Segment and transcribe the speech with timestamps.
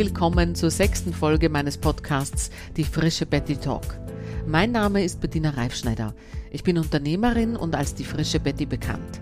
[0.00, 4.00] Willkommen zur sechsten Folge meines Podcasts Die frische Betty Talk.
[4.46, 6.14] Mein Name ist Bettina Reifschneider.
[6.50, 9.20] Ich bin Unternehmerin und als die frische Betty bekannt.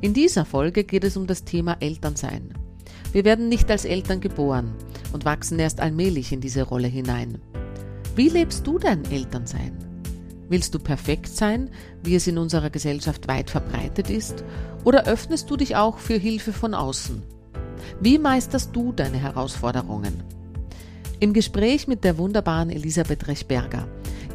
[0.00, 2.54] In dieser Folge geht es um das Thema Elternsein.
[3.10, 4.76] Wir werden nicht als Eltern geboren
[5.12, 7.40] und wachsen erst allmählich in diese Rolle hinein.
[8.14, 9.76] Wie lebst du dein Elternsein?
[10.48, 11.68] Willst du perfekt sein,
[12.04, 14.44] wie es in unserer Gesellschaft weit verbreitet ist,
[14.84, 17.24] oder öffnest du dich auch für Hilfe von außen?
[18.00, 20.22] Wie meisterst du deine Herausforderungen?
[21.20, 23.86] Im Gespräch mit der wunderbaren Elisabeth Rechberger,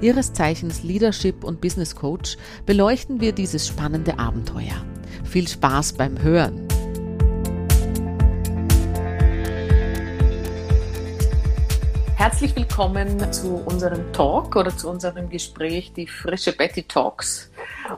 [0.01, 4.85] ihres Zeichens Leadership und Business Coach, beleuchten wir dieses spannende Abenteuer.
[5.23, 6.67] Viel Spaß beim Hören!
[12.15, 17.51] Herzlich willkommen zu unserem Talk oder zu unserem Gespräch, die frische Betty Talks.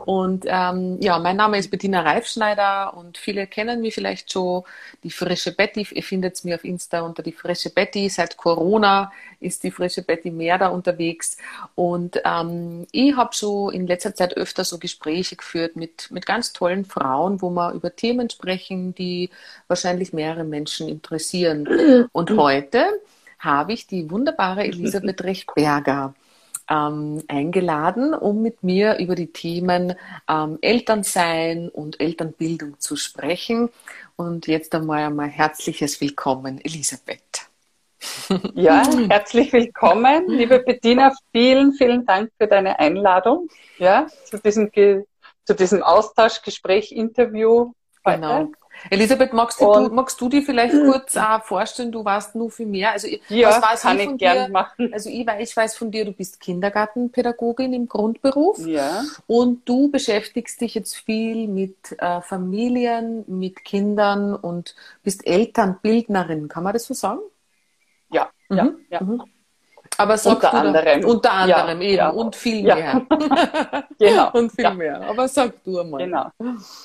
[0.06, 4.64] Und ähm, ja, mein Name ist Bettina Reifschneider und viele kennen mich vielleicht schon.
[5.04, 8.10] Die frische Betty, ihr findet mich auf Insta unter die frische Betty.
[8.10, 11.38] Seit Corona ist die frische Betty mehr da unterwegs.
[11.76, 16.54] Und ähm, ich habe schon in letzter Zeit öfter so Gespräche geführt mit, mit ganz
[16.54, 19.30] tollen Frauen, wo wir über Themen sprechen, die
[19.68, 22.08] wahrscheinlich mehrere Menschen interessieren.
[22.12, 22.86] Und heute
[23.40, 26.14] habe ich die wunderbare Elisabeth Rechtberger
[26.70, 29.96] ähm, eingeladen, um mit mir über die Themen
[30.30, 33.70] ähm, Elternsein und Elternbildung zu sprechen.
[34.16, 37.48] Und jetzt einmal einmal herzliches Willkommen, Elisabeth.
[38.54, 41.14] Ja, herzlich willkommen, liebe Bettina.
[41.34, 47.74] Vielen, vielen Dank für deine Einladung ja, zu diesem, zu diesem Austausch, Gespräch, Interview.
[48.06, 48.52] Genau.
[48.90, 52.66] Elisabeth, magst du, du, magst du dir vielleicht kurz auch vorstellen, du warst nur viel
[52.66, 52.92] mehr.
[52.92, 54.52] Also, ja, was weiß kann ich, ich gern dir?
[54.52, 54.94] machen.
[54.94, 58.60] Also, ich weiß, ich weiß von dir, du bist Kindergartenpädagogin im Grundberuf.
[58.66, 59.04] Ja.
[59.28, 66.48] Und du beschäftigst dich jetzt viel mit äh, Familien, mit Kindern und bist Elternbildnerin.
[66.48, 67.20] Kann man das so sagen?
[68.12, 68.58] Ja, mhm.
[68.58, 69.04] ja, ja.
[69.04, 69.24] Mhm.
[70.00, 71.02] Aber unter anderem.
[71.02, 72.10] Da, unter anderem ja, eben ja.
[72.10, 73.06] und viel mehr.
[74.00, 74.32] genau.
[74.34, 75.02] Und viel mehr.
[75.02, 76.06] Aber sag du einmal.
[76.06, 76.28] Genau.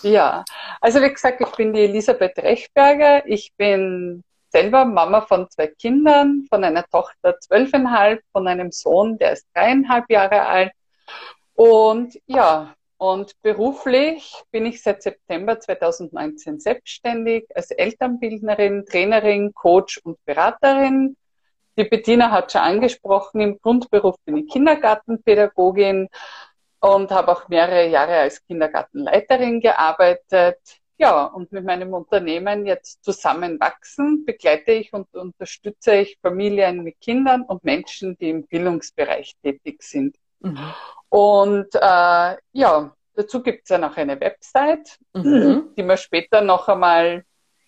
[0.03, 0.45] Ja.
[0.81, 3.25] Also wie gesagt, ich bin die Elisabeth Rechberger.
[3.27, 9.33] Ich bin selber Mama von zwei Kindern, von einer Tochter zwölfeinhalb, von einem Sohn, der
[9.33, 10.73] ist dreieinhalb Jahre alt.
[11.55, 20.19] Und ja, und beruflich bin ich seit September 2019 selbstständig als Elternbildnerin, Trainerin, Coach und
[20.25, 21.17] Beraterin
[21.77, 26.09] die Bettina hat schon angesprochen, im Grundberuf bin ich Kindergartenpädagogin
[26.81, 30.59] und habe auch mehrere Jahre als Kindergartenleiterin gearbeitet.
[30.97, 37.43] Ja, und mit meinem Unternehmen jetzt zusammenwachsen, begleite ich und unterstütze ich Familien mit Kindern
[37.43, 40.17] und Menschen, die im Bildungsbereich tätig sind.
[40.41, 40.59] Mhm.
[41.09, 45.73] Und äh, ja, dazu gibt es ja noch eine Website, mhm.
[45.77, 47.25] die wir später noch einmal,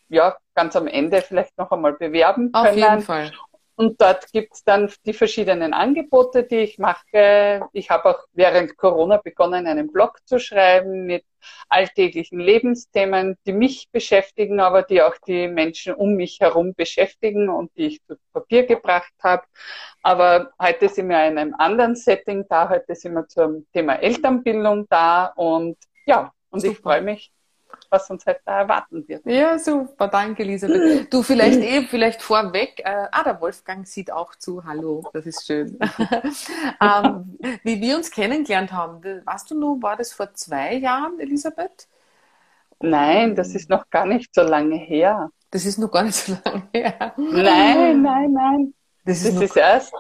[0.09, 2.67] ja, ganz am Ende vielleicht noch einmal bewerben können.
[2.67, 3.33] Auf jeden Fall.
[3.77, 7.61] Und dort gibt's dann die verschiedenen Angebote, die ich mache.
[7.73, 11.25] Ich habe auch während Corona begonnen, einen Blog zu schreiben mit
[11.69, 17.71] alltäglichen Lebensthemen, die mich beschäftigen, aber die auch die Menschen um mich herum beschäftigen und
[17.77, 19.45] die ich zu Papier gebracht habe.
[20.03, 22.71] Aber heute sind wir in einem anderen Setting da.
[22.71, 25.77] Heute sind wir zum Thema Elternbildung da und
[26.07, 26.73] ja, und Super.
[26.73, 27.33] ich freue mich,
[27.91, 29.25] was uns halt da erwarten wird.
[29.27, 30.09] Ja, super.
[30.09, 31.11] Danke, Elisabeth.
[31.11, 32.81] Du, vielleicht eben, eh, vielleicht vorweg.
[32.85, 34.65] Äh, ah, der Wolfgang sieht auch zu.
[34.65, 35.79] Hallo, das ist schön.
[36.81, 41.87] ähm, wie wir uns kennengelernt haben, weißt du nur, war das vor zwei Jahren, Elisabeth?
[42.81, 45.31] Nein, das ist noch gar nicht so lange her.
[45.51, 47.15] Das ist noch gar nicht so lange her.
[47.17, 48.75] Nein, nein, nein.
[49.05, 49.95] Das ist, das ist erst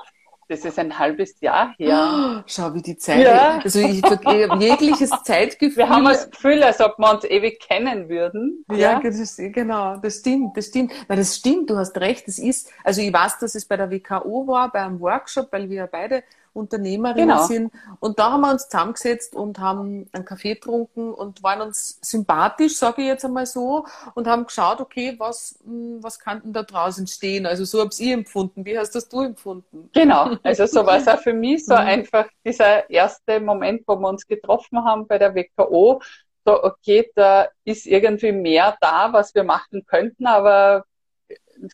[0.48, 2.38] das ist ein halbes Jahr her.
[2.38, 3.24] Oh, schau, wie die Zeit.
[3.24, 3.60] Ja.
[3.62, 5.76] Also ich, habe jegliches Zeitgefühl.
[5.76, 8.64] Wir haben das Gefühl, als ob wir uns ewig kennen würden.
[8.70, 9.00] Ja, ja.
[9.00, 10.92] Das, genau, das stimmt, das stimmt.
[11.08, 12.26] Na, das stimmt, du hast recht.
[12.28, 15.86] Das ist, also ich weiß, dass es bei der WKO war, beim Workshop, weil wir
[15.86, 16.22] beide
[16.56, 17.46] Unternehmerinnen genau.
[17.46, 17.72] sind.
[18.00, 22.76] Und da haben wir uns zusammengesetzt und haben einen Kaffee getrunken und waren uns sympathisch,
[22.76, 26.62] sage ich jetzt einmal so, und haben geschaut, okay, was, hm, was kann denn da
[26.62, 27.46] draußen stehen?
[27.46, 28.64] Also so habe ich empfunden.
[28.64, 29.90] Wie hast das du empfunden?
[29.92, 31.80] Genau, also so war es auch für mich, so mhm.
[31.80, 36.00] einfach dieser erste Moment, wo wir uns getroffen haben bei der WKO,
[36.44, 40.84] so okay, da ist irgendwie mehr da, was wir machen könnten, aber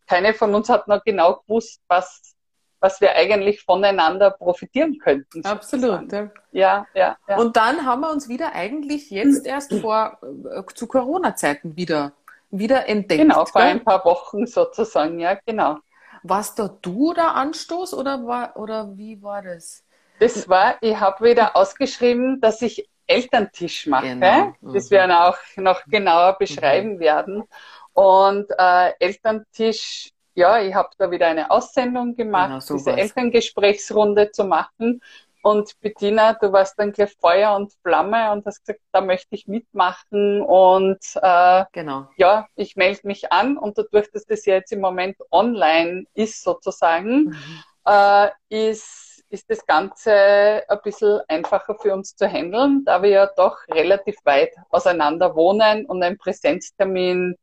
[0.06, 2.34] keine von uns hat noch genau gewusst, was
[2.82, 5.44] was wir eigentlich voneinander profitieren könnten.
[5.44, 6.12] Absolut.
[6.12, 6.30] Ja.
[6.50, 6.86] ja.
[6.94, 11.76] Ja, ja, Und dann haben wir uns wieder eigentlich jetzt erst vor äh, zu Corona-Zeiten
[11.76, 12.12] wieder,
[12.50, 13.22] wieder entdeckt.
[13.22, 15.78] Genau, vor ein paar Wochen sozusagen, ja, genau.
[16.24, 19.84] Warst da du der Anstoß oder war oder wie war das?
[20.18, 24.08] Das war, ich habe wieder ausgeschrieben, dass ich Elterntisch mache.
[24.08, 24.52] Genau.
[24.60, 24.74] Mhm.
[24.74, 27.00] Das wir auch noch genauer beschreiben mhm.
[27.00, 27.44] werden.
[27.92, 34.44] Und äh, Elterntisch ja, ich habe da wieder eine Aussendung gemacht, genau, diese Elterngesprächsrunde zu
[34.44, 35.00] machen.
[35.42, 39.48] Und Bettina, du warst dann gleich Feuer und Flamme und hast gesagt, da möchte ich
[39.48, 40.40] mitmachen.
[40.40, 42.08] Und äh, genau.
[42.16, 43.58] ja, ich melde mich an.
[43.58, 47.62] Und dadurch, dass das jetzt im Moment online ist, sozusagen, mhm.
[47.86, 53.26] äh, ist, ist das Ganze ein bisschen einfacher für uns zu handeln, da wir ja
[53.36, 57.36] doch relativ weit auseinander wohnen und ein Präsenztermin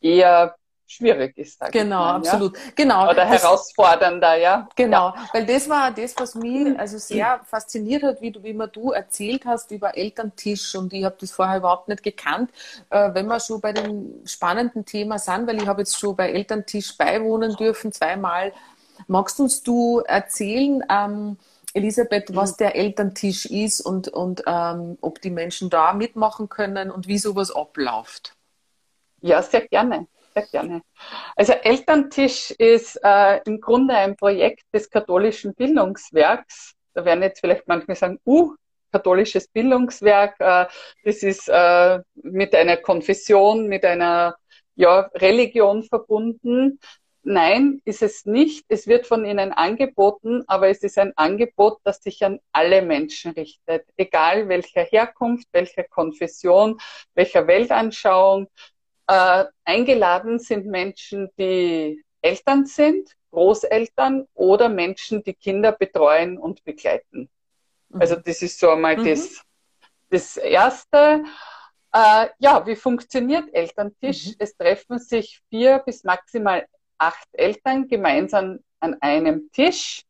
[0.00, 0.54] eher
[0.92, 1.60] schwierig ist.
[1.72, 2.56] Genau, mal, absolut.
[2.56, 2.62] Ja?
[2.74, 3.04] Genau.
[3.04, 4.68] Oder das, herausfordernder, ja.
[4.76, 5.28] Genau, ja.
[5.32, 8.92] weil das war das, was mich also sehr fasziniert hat, wie du, wie man du
[8.92, 12.50] erzählt hast über Elterntisch und ich habe das vorher überhaupt nicht gekannt.
[12.90, 16.30] Äh, wenn wir schon bei dem spannenden Thema sind, weil ich habe jetzt schon bei
[16.30, 18.52] Elterntisch beiwohnen dürfen, zweimal.
[19.06, 21.38] Magst uns du erzählen, ähm,
[21.74, 27.08] Elisabeth, was der Elterntisch ist und, und ähm, ob die Menschen da mitmachen können und
[27.08, 28.36] wie sowas abläuft?
[29.22, 30.82] Ja, sehr gerne sehr gerne.
[31.36, 36.74] Also Elterntisch ist äh, im Grunde ein Projekt des katholischen Bildungswerks.
[36.94, 38.54] Da werden jetzt vielleicht manchmal sagen, uh,
[38.92, 40.66] katholisches Bildungswerk, äh,
[41.04, 44.36] das ist äh, mit einer Konfession, mit einer
[44.76, 46.78] ja, Religion verbunden.
[47.24, 48.64] Nein, ist es nicht.
[48.68, 53.32] Es wird von ihnen angeboten, aber es ist ein Angebot, das sich an alle Menschen
[53.32, 56.78] richtet, egal welcher Herkunft, welcher Konfession,
[57.14, 58.48] welcher Weltanschauung,
[59.06, 67.28] äh, eingeladen sind Menschen, die Eltern sind, Großeltern oder Menschen, die Kinder betreuen und begleiten.
[67.88, 68.00] Mhm.
[68.00, 69.06] Also das ist so einmal mhm.
[69.06, 69.42] das,
[70.10, 71.24] das Erste.
[71.92, 74.28] Äh, ja, wie funktioniert Elterntisch?
[74.28, 74.34] Mhm.
[74.38, 76.66] Es treffen sich vier bis maximal
[76.98, 80.02] acht Eltern gemeinsam an einem Tisch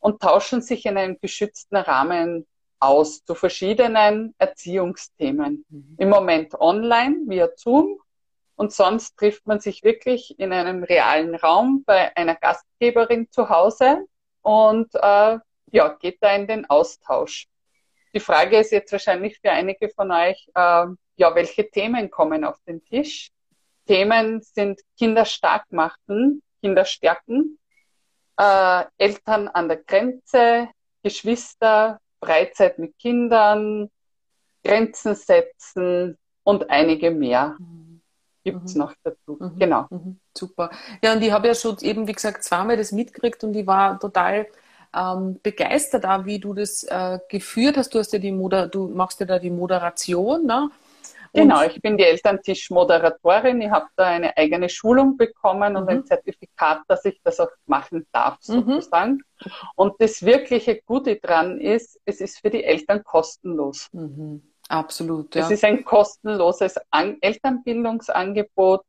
[0.00, 2.46] und tauschen sich in einem geschützten Rahmen
[2.78, 5.64] aus zu verschiedenen Erziehungsthemen.
[5.68, 5.94] Mhm.
[5.98, 7.98] Im Moment online via Zoom
[8.56, 14.06] und sonst trifft man sich wirklich in einem realen Raum bei einer Gastgeberin zu Hause
[14.42, 15.38] und äh,
[15.72, 17.46] ja, geht da in den Austausch.
[18.14, 20.86] Die Frage ist jetzt wahrscheinlich für einige von euch, äh,
[21.16, 23.30] ja, welche Themen kommen auf den Tisch?
[23.86, 27.58] Themen sind Kinder stark machen, Kinder stärken,
[28.38, 30.68] äh, Eltern an der Grenze,
[31.02, 33.90] Geschwister, Freizeit mit Kindern,
[34.64, 37.56] Grenzen setzen und einige mehr.
[38.46, 38.80] Mhm gibt es mhm.
[38.80, 39.36] noch dazu.
[39.40, 39.58] Mhm.
[39.58, 39.86] Genau.
[39.90, 40.20] Mhm.
[40.36, 40.70] Super.
[41.02, 43.98] Ja, und ich habe ja schon eben, wie gesagt, zweimal das mitgekriegt und ich war
[43.98, 44.46] total
[44.94, 47.92] ähm, begeistert auch, wie du das äh, geführt hast.
[47.92, 50.70] Du hast ja die Moder du machst ja da die Moderation, ne?
[51.32, 53.60] genau, ich bin die Elterntisch-Moderatorin.
[53.60, 55.78] Ich habe da eine eigene Schulung bekommen mhm.
[55.78, 58.64] und ein Zertifikat, dass ich das auch machen darf, mhm.
[58.64, 59.12] sozusagen.
[59.12, 59.50] Mhm.
[59.74, 63.88] Und das wirkliche Gute dran ist, es ist für die Eltern kostenlos.
[63.92, 64.42] Mhm.
[64.68, 65.34] Absolut.
[65.34, 65.44] Ja.
[65.44, 68.82] Es ist ein kostenloses An Elternbildungsangebot,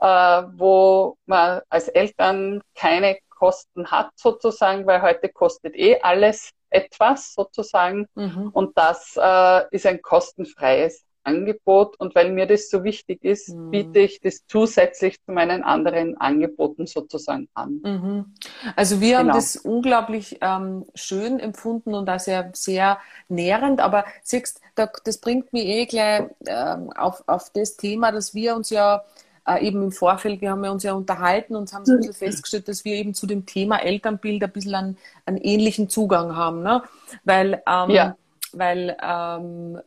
[0.00, 7.34] äh, wo man als Eltern keine Kosten hat sozusagen, weil heute kostet eh alles etwas
[7.34, 8.06] sozusagen.
[8.14, 8.50] Mhm.
[8.52, 13.70] Und das äh, ist ein kostenfreies Angebot und weil mir das so wichtig ist, mhm.
[13.70, 17.80] biete ich das zusätzlich zu meinen anderen Angeboten sozusagen an.
[17.82, 18.34] Mhm.
[18.76, 19.30] Also wir genau.
[19.30, 25.18] haben das unglaublich ähm, schön empfunden und auch sehr, sehr nährend, aber siehst, da, das
[25.18, 29.02] bringt mich eh gleich ähm, auf, auf das Thema, dass wir uns ja
[29.46, 32.14] äh, eben im Vorfeld, wir haben ja uns ja unterhalten und haben so ein bisschen
[32.14, 36.62] festgestellt, dass wir eben zu dem Thema Elternbild ein bisschen einen, einen ähnlichen Zugang haben,
[36.62, 36.82] ne?
[37.24, 38.16] weil ähm, ja
[38.52, 39.80] weil ähm,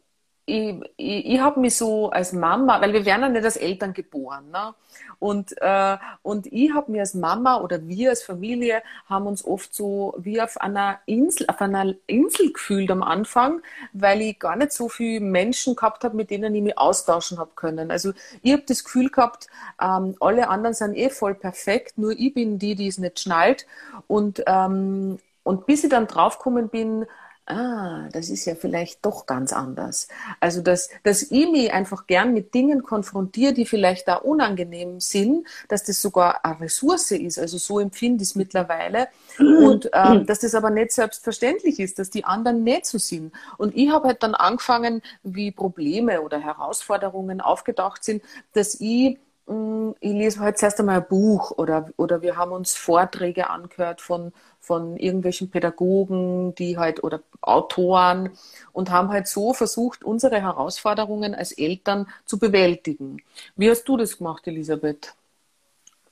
[0.45, 3.93] ich, ich, ich habe mich so als Mama, weil wir werden ja nicht als Eltern
[3.93, 4.73] geboren, ne?
[5.19, 9.73] Und, äh, und ich habe mir als Mama oder wir als Familie haben uns oft
[9.73, 13.61] so wie auf einer Insel, auf einer Insel gefühlt am Anfang,
[13.93, 17.51] weil ich gar nicht so viele Menschen gehabt habe, mit denen ich mich austauschen habe
[17.55, 17.91] können.
[17.91, 19.47] Also ich habe das Gefühl gehabt,
[19.81, 23.65] ähm, alle anderen sind eh voll perfekt, nur ich bin die, die es nicht schnallt.
[24.07, 27.05] Und, ähm, und bis ich dann draufgekommen bin,
[27.47, 30.07] ah, das ist ja vielleicht doch ganz anders.
[30.39, 35.47] Also, dass, dass ich mich einfach gern mit Dingen konfrontiere, die vielleicht da unangenehm sind,
[35.67, 37.37] dass das sogar eine Ressource ist.
[37.37, 39.07] Also so empfinde ich es mittlerweile.
[39.37, 43.33] Und ähm, dass das aber nicht selbstverständlich ist, dass die anderen nicht so sind.
[43.57, 48.23] Und ich habe halt dann angefangen, wie Probleme oder Herausforderungen aufgetaucht sind,
[48.53, 49.19] dass ich
[49.99, 54.33] ich lese heute zuerst einmal ein Buch oder, oder wir haben uns Vorträge angehört von,
[54.59, 58.31] von irgendwelchen Pädagogen, die halt oder Autoren
[58.73, 63.21] und haben halt so versucht, unsere Herausforderungen als Eltern zu bewältigen.
[63.55, 65.15] Wie hast du das gemacht, Elisabeth?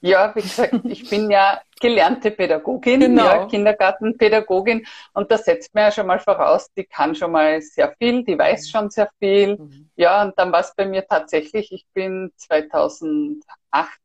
[0.05, 3.25] Ja, wie gesagt, ich bin ja gelernte Pädagogin, genau.
[3.25, 7.93] ja, Kindergartenpädagogin und das setzt mir ja schon mal voraus, die kann schon mal sehr
[7.97, 9.57] viel, die weiß schon sehr viel.
[9.57, 9.89] Mhm.
[9.95, 13.99] Ja, und dann war es bei mir tatsächlich, ich bin 2008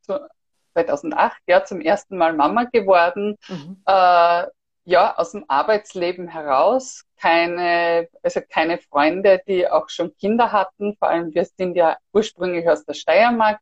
[0.73, 3.37] 2008, ja, zum ersten Mal Mama geworden.
[3.49, 3.83] Mhm.
[3.87, 4.45] Äh,
[4.85, 10.97] ja, aus dem Arbeitsleben heraus, keine, also keine Freunde, die auch schon Kinder hatten.
[10.97, 13.61] Vor allem, wir sind ja ursprünglich aus der Steiermark,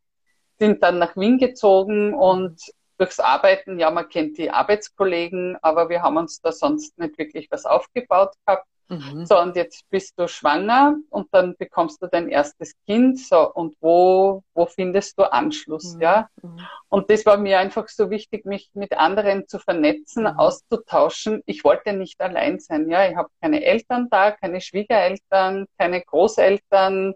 [0.58, 2.60] sind dann nach Wien gezogen und
[2.98, 7.48] durchs Arbeiten, ja, man kennt die Arbeitskollegen, aber wir haben uns da sonst nicht wirklich
[7.50, 8.66] was aufgebaut gehabt.
[8.88, 9.26] Mhm.
[9.26, 13.18] So, und jetzt bist du schwanger und dann bekommst du dein erstes Kind.
[13.18, 15.94] So, und wo, wo findest du Anschluss?
[15.94, 16.00] Mhm.
[16.00, 16.28] Ja.
[16.40, 16.60] Mhm.
[16.88, 20.38] Und das war mir einfach so wichtig, mich mit anderen zu vernetzen, mhm.
[20.38, 21.42] auszutauschen.
[21.46, 22.88] Ich wollte nicht allein sein.
[22.88, 27.14] Ja, ich habe keine Eltern da, keine Schwiegereltern, keine Großeltern.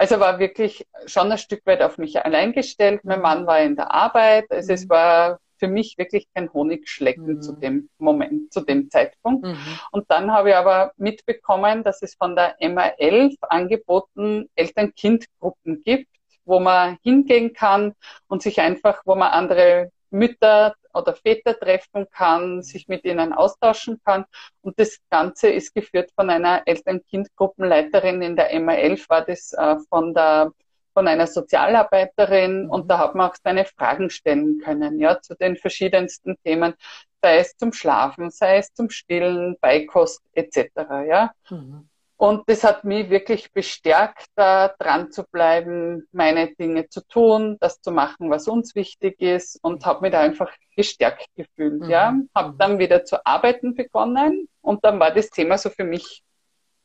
[0.00, 3.04] Also war wirklich schon ein Stück weit auf mich allein gestellt.
[3.04, 3.20] Mein.
[3.20, 4.46] Mann war in der Arbeit.
[4.50, 4.88] Also es mhm.
[4.88, 7.42] war für mich wirklich kein Honigschlecken mhm.
[7.42, 9.44] zu dem Moment, zu dem Zeitpunkt.
[9.44, 9.58] Mhm.
[9.92, 16.08] Und dann habe ich aber mitbekommen, dass es von der MA11 angeboten Eltern-Kind-Gruppen gibt,
[16.46, 17.92] wo man hingehen kann
[18.26, 24.00] und sich einfach, wo man andere Mütter oder Väter treffen kann, sich mit ihnen austauschen
[24.04, 24.24] kann.
[24.62, 30.14] Und das Ganze ist geführt von einer Eltern-Kind-Gruppenleiterin in der MA11, war das äh, von
[30.14, 30.52] der
[30.92, 32.70] von einer Sozialarbeiterin mhm.
[32.70, 36.74] und da hat man auch seine Fragen stellen können, ja, zu den verschiedensten Themen,
[37.22, 40.70] sei es zum Schlafen, sei es zum Stillen, Beikost etc.
[41.06, 41.32] Ja.
[41.48, 41.89] Mhm.
[42.20, 47.80] Und das hat mich wirklich bestärkt, da dran zu bleiben, meine Dinge zu tun, das
[47.80, 51.80] zu machen, was uns wichtig ist und habe mich da einfach gestärkt gefühlt.
[51.80, 51.88] Mhm.
[51.88, 56.22] Ja, habe dann wieder zu arbeiten begonnen und dann war das Thema so für mich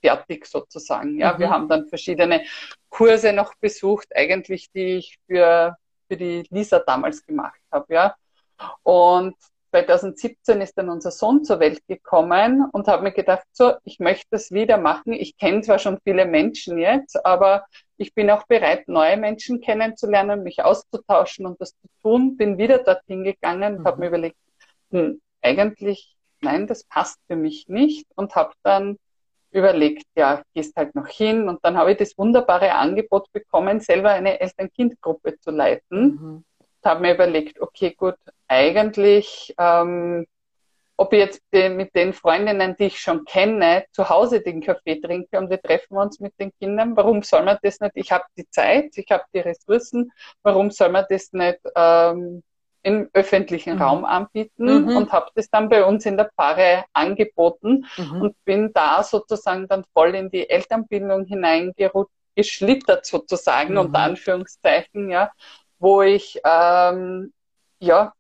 [0.02, 1.20] fertig sozusagen.
[1.20, 1.40] Ja, mhm.
[1.40, 2.46] wir haben dann verschiedene
[2.88, 5.76] Kurse noch besucht, eigentlich, die ich für,
[6.08, 7.94] für die Lisa damals gemacht habe.
[7.94, 8.16] Ja,
[8.84, 9.36] und
[9.84, 14.28] 2017 ist dann unser Sohn zur Welt gekommen und habe mir gedacht, so, ich möchte
[14.32, 15.12] das wieder machen.
[15.12, 17.66] Ich kenne zwar schon viele Menschen jetzt, aber
[17.98, 22.38] ich bin auch bereit, neue Menschen kennenzulernen, mich auszutauschen und das zu tun.
[22.38, 23.86] Bin wieder dorthin gegangen und mhm.
[23.86, 24.38] habe mir überlegt,
[24.92, 28.98] hm, eigentlich, nein, das passt für mich nicht und habe dann
[29.52, 31.50] überlegt, ja, gehst halt noch hin.
[31.50, 36.00] Und dann habe ich das wunderbare Angebot bekommen, selber eine Eltern-Kind-Gruppe zu leiten.
[36.00, 36.46] Mhm.
[36.84, 38.16] Habe mir überlegt, okay, gut,
[38.48, 40.26] eigentlich, ähm,
[40.98, 45.00] ob ich jetzt den, mit den Freundinnen, die ich schon kenne, zu Hause den Kaffee
[45.02, 47.92] trinke und wir treffen uns mit den Kindern, warum soll man das nicht?
[47.96, 50.12] Ich habe die Zeit, ich habe die Ressourcen,
[50.42, 52.44] warum soll man das nicht ähm,
[52.86, 53.82] im öffentlichen mhm.
[53.82, 54.96] Raum anbieten mhm.
[54.96, 58.22] und habe das dann bei uns in der Pfarre angeboten mhm.
[58.22, 63.80] und bin da sozusagen dann voll in die Elternbildung hineingeschlittert sozusagen, mhm.
[63.80, 65.32] unter Anführungszeichen, ja,
[65.80, 67.34] wo ich ähm,
[67.80, 68.14] ja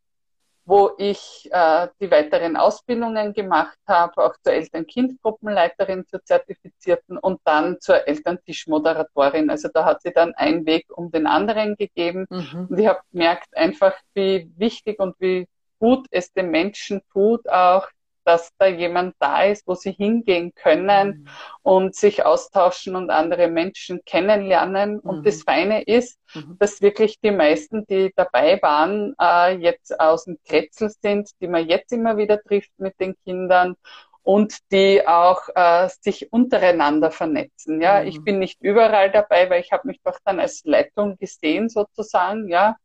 [0.66, 7.80] wo ich äh, die weiteren Ausbildungen gemacht habe, auch zur Eltern-Kind-Gruppenleiterin, zur Zertifizierten und dann
[7.80, 9.50] zur Elterntischmoderatorin.
[9.52, 12.26] Also da hat sie dann ein Weg um den anderen gegeben.
[12.30, 12.68] Mhm.
[12.70, 15.48] Und ich habe gemerkt einfach, wie wichtig und wie
[15.80, 17.88] gut es den Menschen tut, auch
[18.26, 21.28] dass da jemand da ist, wo sie hingehen können mhm.
[21.62, 24.96] und sich austauschen und andere Menschen kennenlernen.
[24.96, 25.00] Mhm.
[25.00, 26.58] Und das Feine ist, mhm.
[26.60, 31.68] dass wirklich die meisten, die dabei waren, äh, jetzt aus dem Kretzel sind, die man
[31.68, 33.76] jetzt immer wieder trifft mit den Kindern
[34.24, 37.80] und die auch äh, sich untereinander vernetzen.
[37.80, 38.08] Ja, mhm.
[38.08, 42.50] ich bin nicht überall dabei, weil ich habe mich doch dann als Leitung gesehen sozusagen.
[42.50, 42.76] Ja,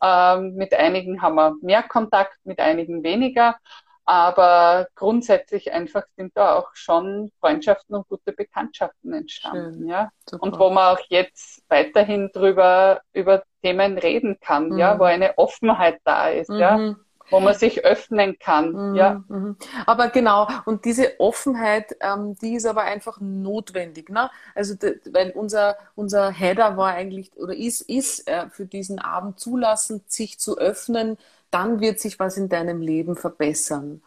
[0.00, 3.56] ähm, mit einigen haben wir mehr Kontakt, mit einigen weniger.
[4.04, 9.88] Aber grundsätzlich einfach sind da auch schon Freundschaften und gute Bekanntschaften entstanden, Schön.
[9.88, 10.10] ja.
[10.28, 10.42] Super.
[10.42, 14.78] Und wo man auch jetzt weiterhin drüber, über Themen reden kann, mhm.
[14.78, 16.58] ja, wo eine Offenheit da ist, mhm.
[16.58, 16.94] ja
[17.30, 18.90] wo man sich öffnen kann.
[18.90, 19.24] Mhm, ja.
[19.28, 19.56] Mhm.
[19.86, 24.10] Aber genau, und diese Offenheit, ähm, die ist aber einfach notwendig.
[24.10, 24.30] Ne?
[24.54, 24.74] Also,
[25.10, 30.38] weil unser, unser Header war eigentlich oder ist, ist äh, für diesen Abend zulassend, sich
[30.38, 31.16] zu öffnen,
[31.54, 34.02] dann wird sich was in deinem Leben verbessern.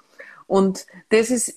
[0.48, 1.56] Und das ist,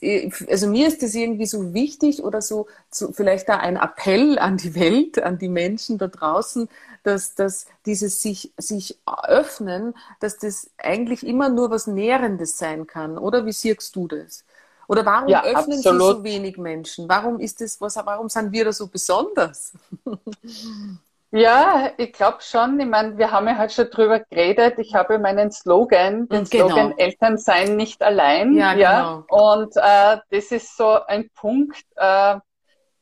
[0.48, 4.56] also mir ist das irgendwie so wichtig oder so, so vielleicht da ein Appell an
[4.56, 6.68] die Welt, an die Menschen da draußen,
[7.04, 13.16] dass, dass dieses sich, sich öffnen, dass das eigentlich immer nur was Nährendes sein kann.
[13.16, 14.44] Oder wie siehst du das?
[14.88, 15.82] Oder warum ja, öffnen absolut.
[15.82, 17.08] sich so wenig Menschen?
[17.08, 19.72] Warum ist das, was, warum sind wir da so besonders?
[21.32, 22.80] Ja, ich glaube schon.
[22.80, 24.78] Ich meine, wir haben ja halt schon drüber geredet.
[24.78, 26.66] Ich habe meinen Slogan, den genau.
[26.66, 28.54] Slogan Eltern sein nicht allein.
[28.54, 29.24] Ja, ja.
[29.28, 29.52] Genau.
[29.54, 31.84] Und äh, das ist so ein Punkt.
[31.96, 32.36] Äh,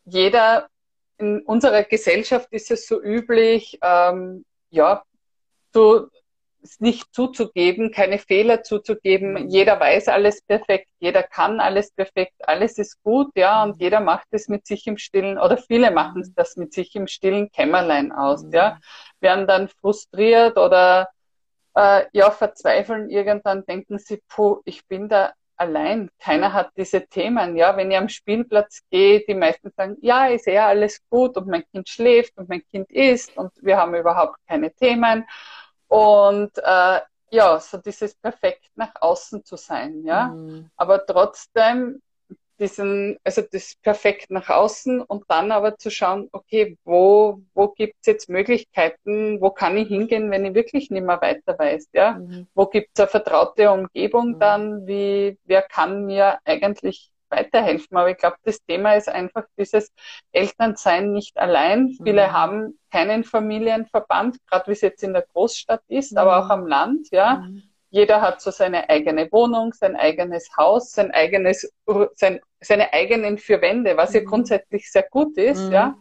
[0.05, 0.69] jeder
[1.17, 5.03] in unserer Gesellschaft ist es so üblich, ähm, ja,
[5.73, 6.09] du
[6.79, 9.33] nicht zuzugeben, keine Fehler zuzugeben.
[9.33, 9.49] Mhm.
[9.49, 13.83] Jeder weiß alles perfekt, jeder kann alles perfekt, alles ist gut, ja, und mhm.
[13.83, 16.35] jeder macht es mit sich im Stillen oder viele machen mhm.
[16.37, 18.79] das mit sich im stillen Kämmerlein aus, ja,
[19.21, 21.09] werden dann frustriert oder
[21.75, 26.11] äh, ja verzweifeln irgendwann, denken sie, puh, ich bin da allein.
[26.21, 27.57] Keiner hat diese Themen.
[27.57, 31.49] Ja, wenn ich am Spielplatz gehe, die meisten sagen, ja, ist eher alles gut und
[31.49, 35.27] mein Kind schläft und mein Kind isst und wir haben überhaupt keine Themen.
[35.89, 40.29] Und äh, ja, so dieses perfekt nach außen zu sein, ja.
[40.29, 40.71] Mhm.
[40.77, 42.01] Aber trotzdem
[42.59, 48.07] diesen, also das perfekt nach außen und dann aber zu schauen, okay, wo, wo gibt's
[48.07, 52.15] jetzt Möglichkeiten, wo kann ich hingehen, wenn ich wirklich nicht mehr weiter weiß, ja?
[52.15, 52.49] Mhm.
[52.55, 54.39] Wo gibt's eine vertraute Umgebung mhm.
[54.41, 57.97] dann, wie, wer kann mir eigentlich weiterhelfen?
[57.97, 59.93] Aber ich glaube, das Thema ist einfach dieses
[60.33, 61.85] Elternsein nicht allein.
[61.85, 62.05] Mhm.
[62.05, 66.51] Viele haben keinen Familienverband, gerade wie es jetzt in der Großstadt ist, aber auch mhm.
[66.51, 67.37] am Land, ja.
[67.37, 67.63] Mhm.
[67.91, 71.73] Jeder hat so seine eigene Wohnung, sein eigenes Haus, sein eigenes,
[72.17, 74.27] sein, seine eigenen vier Wände, was ja mhm.
[74.27, 75.73] grundsätzlich sehr gut ist, mhm.
[75.73, 75.95] ja.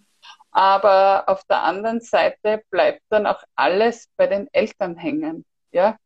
[0.52, 5.98] Aber auf der anderen Seite bleibt dann auch alles bei den Eltern hängen, ja.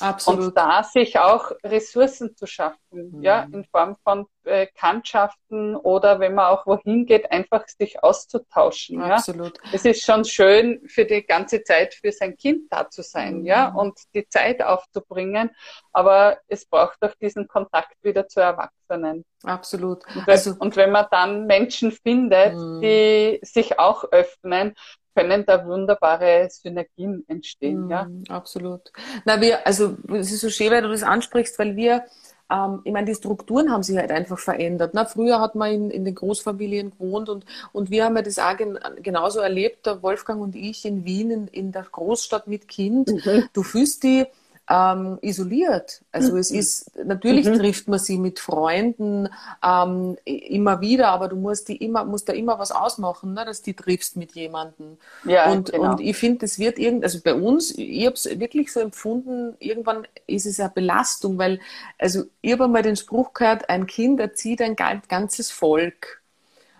[0.00, 0.46] Absolut.
[0.46, 3.22] Und da sich auch Ressourcen zu schaffen, mhm.
[3.22, 9.02] ja, in Form von Bekanntschaften oder wenn man auch wohin geht, einfach sich auszutauschen.
[9.02, 9.58] Absolut.
[9.64, 9.70] Ja.
[9.72, 13.46] Es ist schon schön, für die ganze Zeit für sein Kind da zu sein, mhm.
[13.46, 15.50] ja, und die Zeit aufzubringen.
[15.92, 19.24] Aber es braucht auch diesen Kontakt wieder zu Erwachsenen.
[19.44, 20.04] Absolut.
[20.14, 22.80] Und, also, und wenn man dann Menschen findet, mhm.
[22.80, 24.74] die sich auch öffnen,
[25.14, 27.86] können da wunderbare Synergien entstehen.
[27.86, 28.92] Mm, ja, absolut.
[29.24, 32.04] Na, wir, also es ist so schön, weil du das ansprichst, weil wir,
[32.50, 34.92] ähm, ich meine, die Strukturen haben sich halt einfach verändert.
[34.94, 38.38] Na, früher hat man in, in den Großfamilien gewohnt und, und wir haben ja das
[38.38, 42.68] auch gen, genauso erlebt, der Wolfgang und ich in Wien, in, in der Großstadt mit
[42.68, 43.08] Kind.
[43.08, 43.48] Mhm.
[43.52, 44.26] Du fühlst die
[44.70, 46.00] ähm, isoliert.
[46.12, 46.58] Also es mhm.
[46.58, 47.58] ist, natürlich mhm.
[47.58, 49.28] trifft man sie mit Freunden
[49.64, 53.62] ähm, immer wieder, aber du musst die immer, musst da immer was ausmachen, ne, dass
[53.62, 54.96] die triffst mit jemandem.
[55.24, 55.90] Ja, und, genau.
[55.90, 59.56] und ich finde, das wird irgend, also bei uns, ich habe es wirklich so empfunden,
[59.58, 61.58] irgendwann ist es eine Belastung, weil,
[61.98, 66.22] also ich habe einmal den Spruch gehört, ein Kind erzieht ein ganzes Volk.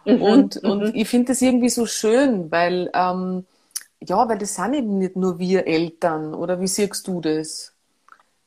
[0.05, 0.23] Mhm.
[0.23, 0.93] Und, und mhm.
[0.95, 3.47] ich finde das irgendwie so schön, weil, ähm,
[4.01, 7.75] ja, weil das sind eben nicht nur wir Eltern, oder wie siehst du das?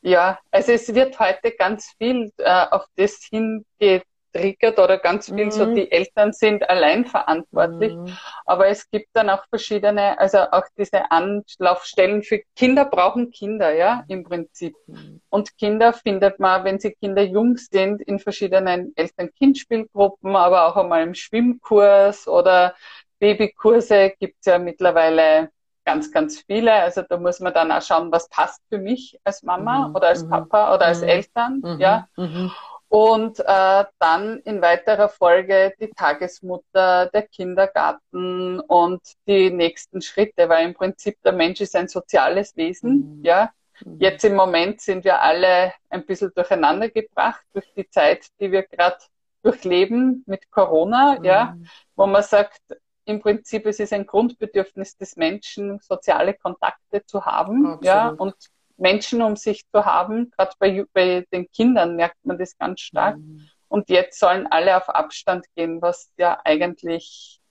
[0.04, 5.52] Ja, also es wird heute ganz viel äh, auf das hingetriggert oder ganz viel mhm.
[5.52, 7.94] so, die Eltern sind allein verantwortlich.
[7.94, 8.18] Mhm.
[8.46, 14.04] Aber es gibt dann auch verschiedene, also auch diese Anlaufstellen für Kinder brauchen Kinder, ja,
[14.10, 14.76] im Prinzip.
[14.88, 15.22] Mhm.
[15.30, 21.04] Und Kinder findet man, wenn sie Kinder jung sind, in verschiedenen Eltern-Kind-Spielgruppen, aber auch einmal
[21.04, 22.76] im Schwimmkurs oder
[23.20, 25.50] Babykurse gibt's ja mittlerweile
[25.86, 26.74] ganz, ganz viele.
[26.74, 29.96] Also da muss man dann auch schauen, was passt für mich als Mama mhm.
[29.96, 30.30] oder als mhm.
[30.30, 31.08] Papa oder als mhm.
[31.08, 31.80] Eltern, mhm.
[31.80, 32.08] ja.
[32.15, 32.52] Mhm.
[32.89, 40.67] Und äh, dann in weiterer Folge die Tagesmutter, der Kindergarten und die nächsten Schritte, weil
[40.67, 43.26] im Prinzip der Mensch ist ein soziales Wesen, mhm.
[43.26, 43.50] ja.
[43.98, 48.63] Jetzt im Moment sind wir alle ein bisschen durcheinander gebracht durch die Zeit, die wir
[48.63, 48.98] gerade
[49.41, 51.58] durchleben mit Corona, ja,
[51.96, 52.62] wo man sagt,
[53.06, 57.86] im Prinzip es ist ein Grundbedürfnis des Menschen, soziale Kontakte zu haben, Absolut.
[57.86, 58.36] ja, und
[58.78, 60.32] Menschen um sich zu haben.
[60.32, 63.18] Gerade bei, bei den Kindern merkt man das ganz stark.
[63.18, 63.48] Mhm.
[63.68, 67.42] Und jetzt sollen alle auf Abstand gehen, was ja eigentlich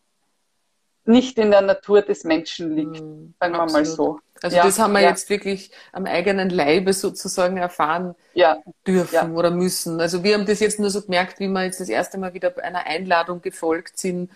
[1.05, 3.35] nicht in der Natur des Menschen liegt, mhm.
[3.41, 4.21] sagen wir mal so.
[4.41, 5.11] Also ja, das haben wir ja.
[5.11, 10.01] jetzt wirklich am eigenen Leibe sozusagen erfahren ja, dürfen oder müssen.
[10.01, 12.53] Also wir haben das jetzt nur so gemerkt, wie wir jetzt das erste Mal wieder
[12.63, 14.31] einer Einladung gefolgt sind,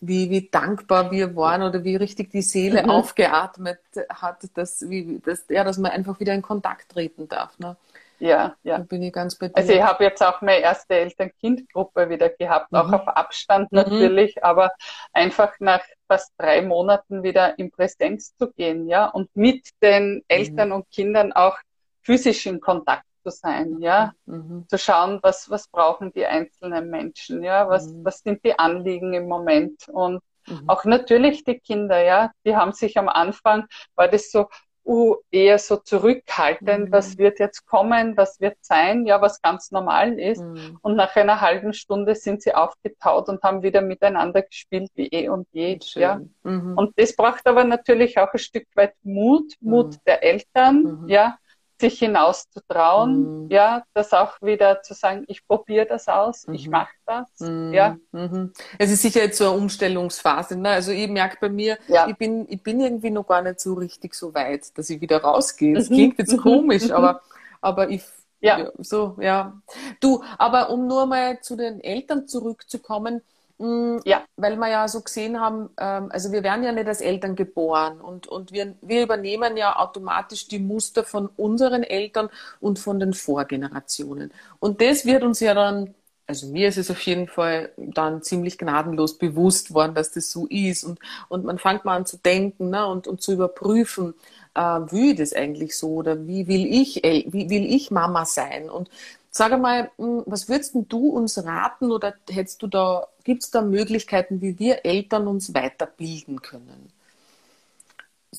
[0.00, 2.90] wie, wie dankbar wir waren oder wie richtig die Seele mhm.
[2.90, 7.58] aufgeatmet hat, dass, wie, dass, ja, dass man einfach wieder in Kontakt treten darf.
[7.58, 7.76] Ne?
[8.18, 8.78] Ja, ja.
[8.78, 9.56] Da bin ich ganz bei dir.
[9.56, 12.78] Also ich habe jetzt auch meine erste Eltern-Kind-Gruppe wieder gehabt, mhm.
[12.78, 13.76] auch auf Abstand mhm.
[13.76, 14.42] natürlich, mhm.
[14.42, 14.70] aber
[15.12, 20.68] einfach nach fast drei Monaten wieder in Präsenz zu gehen, ja, und mit den Eltern
[20.68, 20.74] mhm.
[20.74, 21.56] und Kindern auch
[22.02, 24.66] physisch in Kontakt zu sein, ja, mhm.
[24.68, 28.04] zu schauen, was, was brauchen die einzelnen Menschen, ja, was, mhm.
[28.04, 30.68] was sind die Anliegen im Moment und mhm.
[30.68, 34.48] auch natürlich die Kinder, ja, die haben sich am Anfang, war das so,
[34.84, 36.92] uh, eher so zurückhaltend, mhm.
[36.92, 40.42] was wird jetzt kommen, was wird sein, ja, was ganz normal ist.
[40.42, 40.78] Mhm.
[40.82, 45.28] Und nach einer halben Stunde sind sie aufgetaut und haben wieder miteinander gespielt wie eh
[45.28, 45.78] und je.
[45.82, 46.02] Schön.
[46.02, 46.20] Ja.
[46.42, 46.76] Mhm.
[46.76, 49.98] Und das braucht aber natürlich auch ein Stück weit Mut, Mut mhm.
[50.06, 51.08] der Eltern, mhm.
[51.08, 51.36] ja,
[51.80, 53.50] sich hinauszutrauen, mhm.
[53.50, 56.54] ja, das auch wieder zu sagen, ich probiere das aus, mhm.
[56.54, 57.72] ich mache das, mhm.
[57.72, 57.96] ja.
[58.12, 58.52] Mhm.
[58.78, 60.68] Es ist sicher jetzt so eine Umstellungsphase, ne?
[60.68, 62.06] Also ich merke bei mir, ja.
[62.08, 65.22] ich bin, ich bin irgendwie noch gar nicht so richtig so weit, dass ich wieder
[65.22, 65.74] rausgehe.
[65.74, 65.94] Das mhm.
[65.94, 66.40] klingt jetzt mhm.
[66.42, 67.22] komisch, aber,
[67.60, 68.02] aber ich,
[68.40, 68.58] ja.
[68.58, 68.70] ja.
[68.78, 69.60] so, ja.
[70.00, 73.39] Du, aber um nur mal zu den Eltern zurückzukommen, Mm,
[74.04, 74.24] ja.
[74.36, 78.00] Weil wir ja so gesehen haben, ähm, also wir werden ja nicht als Eltern geboren
[78.00, 83.12] und, und wir, wir übernehmen ja automatisch die Muster von unseren Eltern und von den
[83.12, 84.32] Vorgenerationen.
[84.60, 85.94] Und das wird uns ja dann,
[86.26, 90.46] also mir ist es auf jeden Fall dann ziemlich gnadenlos bewusst worden, dass das so
[90.46, 90.84] ist.
[90.84, 94.14] Und, und man fängt mal an zu denken ne, und, und zu überprüfen,
[94.54, 98.70] äh, wie das eigentlich so oder wie will ich, wie will ich Mama sein?
[98.70, 98.88] Und
[99.30, 103.62] Sag einmal, hm, was würdest du uns raten oder hättest du da, gibt es da
[103.62, 106.92] Möglichkeiten, wie wir Eltern uns weiterbilden können?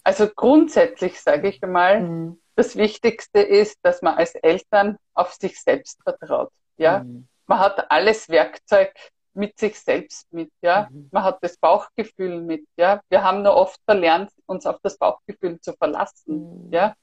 [0.04, 2.40] Also grundsätzlich sage ich mal, mhm.
[2.56, 6.52] das Wichtigste ist, dass man als Eltern auf sich selbst vertraut.
[6.78, 7.28] Ja, mhm.
[7.48, 8.94] man hat alles Werkzeug
[9.34, 10.52] mit sich selbst mit.
[10.62, 11.10] Ja, mhm.
[11.12, 12.66] man hat das Bauchgefühl mit.
[12.78, 16.68] Ja, wir haben nur oft verlernt, uns auf das Bauchgefühl zu verlassen.
[16.68, 16.74] Mhm.
[16.74, 16.96] Ja,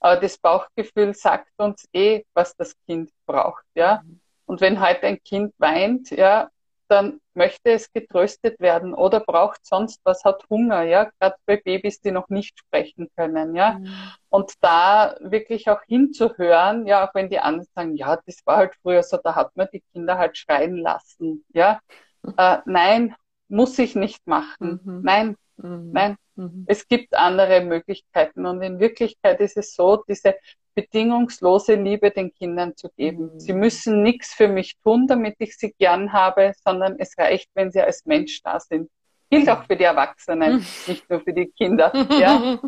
[0.00, 4.02] aber das Bauchgefühl sagt uns eh, was das Kind braucht, ja.
[4.46, 6.50] Und wenn heute ein Kind weint, ja,
[6.90, 12.00] dann möchte es getröstet werden oder braucht sonst was, hat Hunger, ja, gerade bei Babys,
[12.00, 13.78] die noch nicht sprechen können, ja.
[13.78, 13.92] Mhm.
[14.28, 18.74] Und da wirklich auch hinzuhören, ja, auch wenn die anderen sagen, ja, das war halt
[18.82, 21.80] früher so, da hat man die Kinder halt schreien lassen, ja.
[22.22, 22.34] Mhm.
[22.36, 23.14] Äh, nein,
[23.48, 24.80] muss ich nicht machen.
[24.84, 25.00] Mhm.
[25.02, 25.90] Nein, mhm.
[25.92, 26.64] nein, Mhm.
[26.66, 30.36] Es gibt andere Möglichkeiten und in Wirklichkeit ist es so, diese
[30.74, 33.32] bedingungslose Liebe den Kindern zu geben.
[33.34, 33.40] Mhm.
[33.40, 37.70] Sie müssen nichts für mich tun, damit ich sie gern habe, sondern es reicht, wenn
[37.70, 38.90] sie als Mensch da sind.
[39.30, 40.66] Gilt auch für die Erwachsenen, mhm.
[40.86, 41.92] nicht nur für die Kinder.
[42.18, 42.58] Ja?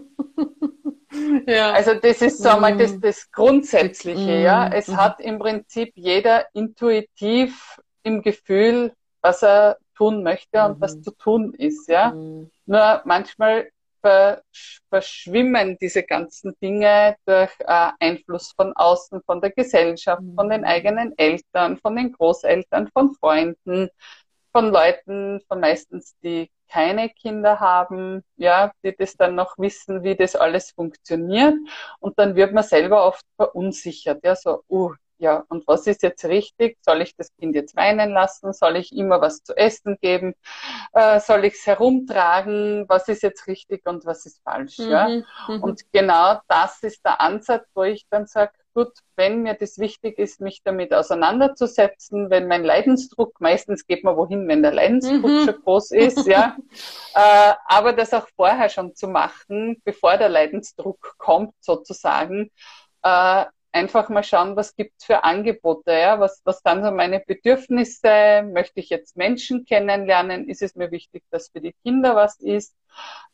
[1.46, 1.72] ja.
[1.72, 4.38] Also das ist so mal das, das Grundsätzliche.
[4.38, 11.00] Ja, es hat im Prinzip jeder intuitiv im Gefühl, was er tun möchte und was
[11.00, 11.88] zu tun ist.
[11.88, 12.12] Ja,
[12.66, 13.68] nur manchmal
[14.88, 20.66] verschwimmen diese ganzen Dinge durch äh, Einfluss von außen, von der Gesellschaft, von den mhm.
[20.66, 23.90] eigenen Eltern, von den Großeltern, von Freunden,
[24.50, 30.16] von Leuten, von meistens die keine Kinder haben, ja, die das dann noch wissen, wie
[30.16, 31.54] das alles funktioniert.
[32.00, 36.24] Und dann wird man selber oft verunsichert, ja, so, uh, ja, und was ist jetzt
[36.24, 36.78] richtig?
[36.80, 38.52] Soll ich das Kind jetzt weinen lassen?
[38.52, 40.35] Soll ich immer was zu essen geben?
[40.94, 42.87] Äh, soll ich es herumtragen?
[42.88, 44.78] Was ist jetzt richtig und was ist falsch?
[44.78, 45.08] Mhm, ja?
[45.46, 45.62] Mhm.
[45.62, 50.18] Und genau das ist der Ansatz, wo ich dann sage, gut, wenn mir das wichtig
[50.18, 55.44] ist, mich damit auseinanderzusetzen, wenn mein Leidensdruck, meistens geht man wohin, wenn der Leidensdruck mhm.
[55.44, 56.56] schon groß ist, ja,
[57.14, 62.50] äh, aber das auch vorher schon zu machen, bevor der Leidensdruck kommt, sozusagen,
[63.04, 68.42] äh, einfach mal schauen, was gibt's für Angebote, ja, was, was sind so meine Bedürfnisse,
[68.42, 72.76] möchte ich jetzt Menschen kennenlernen, ist es mir wichtig, dass für die Kinder was ist,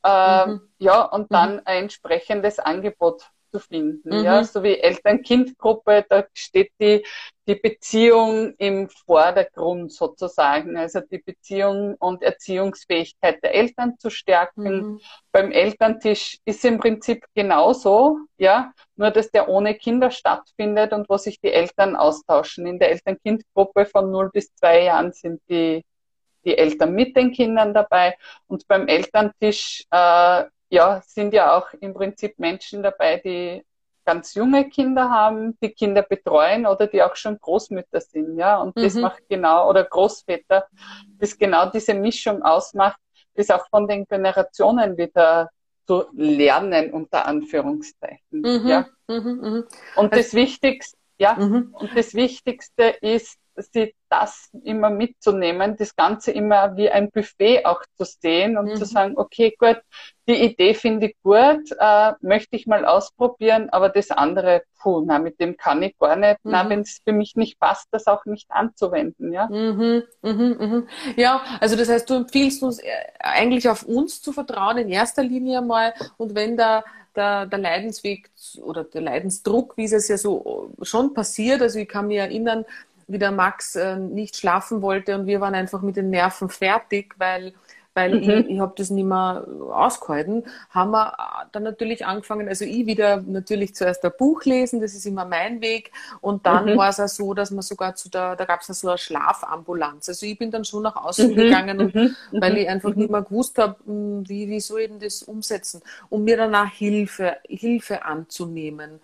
[0.04, 0.60] ähm, mhm.
[0.78, 1.62] ja, und dann mhm.
[1.64, 4.08] ein entsprechendes Angebot zu finden.
[4.08, 4.24] Mhm.
[4.24, 7.04] Ja, so wie Eltern-Kind-Gruppe, da steht die,
[7.46, 14.62] die Beziehung im Vordergrund sozusagen, also die Beziehung und Erziehungsfähigkeit der Eltern zu stärken.
[14.62, 15.00] Mhm.
[15.32, 21.16] Beim Elterntisch ist im Prinzip genauso, ja, nur dass der ohne Kinder stattfindet und wo
[21.16, 22.66] sich die Eltern austauschen.
[22.66, 25.84] In der Eltern-Kind-Gruppe von 0 bis 2 Jahren sind die
[26.44, 31.94] die Eltern mit den Kindern dabei und beim Elterntisch äh, ja, sind ja auch im
[31.94, 33.64] Prinzip Menschen dabei, die
[34.04, 38.58] ganz junge Kinder haben, die Kinder betreuen oder die auch schon Großmütter sind, ja.
[38.58, 38.82] Und mhm.
[38.82, 40.66] das macht genau, oder Großväter,
[41.18, 42.98] das genau diese Mischung ausmacht,
[43.34, 45.50] das auch von den Generationen wieder
[45.86, 48.66] zu lernen, unter Anführungszeichen, mhm.
[48.66, 48.86] ja.
[49.08, 49.62] Mhm, mh.
[49.96, 51.74] Und das Wichtigste, ja, mhm.
[51.78, 57.82] und das Wichtigste ist, sie das immer mitzunehmen, das Ganze immer wie ein Buffet auch
[57.96, 58.76] zu sehen und mhm.
[58.76, 59.80] zu sagen, okay, gut,
[60.26, 65.18] die Idee finde ich gut, äh, möchte ich mal ausprobieren, aber das andere, puh, na,
[65.18, 66.50] mit dem kann ich gar nicht, mhm.
[66.50, 69.46] na, wenn es für mich nicht passt, das auch nicht anzuwenden, ja.
[69.48, 70.88] Mhm, mhm, mhm.
[71.16, 75.22] Ja, also das heißt, du empfiehlst uns äh, eigentlich auf uns zu vertrauen in erster
[75.22, 76.84] Linie mal und wenn da
[77.18, 78.30] der, der Leidensweg
[78.62, 81.60] oder der Leidensdruck, wie es ja so schon passiert.
[81.60, 82.64] Also ich kann mich erinnern,
[83.08, 87.14] wie der Max äh, nicht schlafen wollte und wir waren einfach mit den Nerven fertig,
[87.18, 87.54] weil
[87.98, 88.30] weil mhm.
[88.30, 91.16] ich, ich habe das nicht mehr ausgehalten, haben wir
[91.50, 95.60] dann natürlich angefangen, also ich wieder natürlich zuerst ein Buch lesen, das ist immer mein
[95.60, 95.90] Weg
[96.20, 96.76] und dann mhm.
[96.76, 100.08] war es auch so, dass man sogar zu der, da gab es so eine Schlafambulanz,
[100.08, 101.34] also ich bin dann schon nach außen mhm.
[101.34, 102.14] gegangen, und, mhm.
[102.30, 105.82] weil ich einfach nicht mehr gewusst habe, hm, wie, wie soll ich denn das umsetzen,
[106.08, 109.00] um mir danach Hilfe, Hilfe anzunehmen.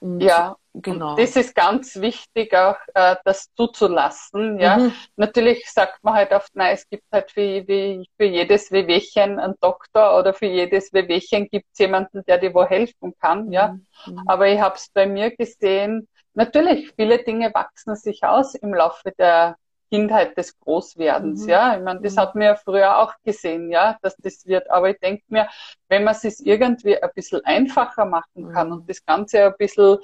[0.00, 1.16] Und ja, genau.
[1.16, 4.58] das ist ganz wichtig, auch äh, das zuzulassen.
[4.60, 4.92] Ja, mhm.
[5.16, 9.54] natürlich sagt man halt oft, nein, es gibt halt für, wie, für jedes Wehwehchen einen
[9.60, 13.50] Doktor oder für jedes Wehwehchen gibt es jemanden, der dir wo helfen kann.
[13.52, 14.22] Ja, mhm.
[14.26, 16.08] aber ich habe es bei mir gesehen.
[16.34, 19.56] Natürlich, viele Dinge wachsen sich aus im Laufe der
[19.90, 21.48] Kindheit des Großwerdens, mhm.
[21.48, 21.76] ja.
[21.76, 22.20] Ich meine, das mhm.
[22.20, 24.70] hat man ja früher auch gesehen, ja, dass das wird.
[24.70, 25.48] Aber ich denke mir,
[25.88, 28.72] wenn man es irgendwie ein bisschen einfacher machen kann mhm.
[28.74, 29.98] und das Ganze ein bisschen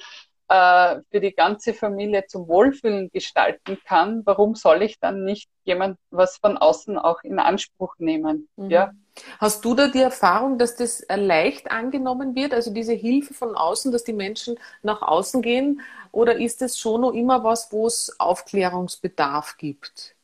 [0.49, 5.99] äh, für die ganze Familie zum Wohlfühlen gestalten kann, warum soll ich dann nicht jemand
[6.11, 8.49] was von außen auch in Anspruch nehmen?
[8.57, 8.71] Mhm.
[8.71, 8.93] Ja.
[9.39, 13.93] Hast du da die Erfahrung, dass das leicht angenommen wird, also diese Hilfe von außen,
[13.93, 15.81] dass die Menschen nach außen gehen?
[16.15, 20.15] Oder ist es schon noch immer was, wo es Aufklärungsbedarf gibt?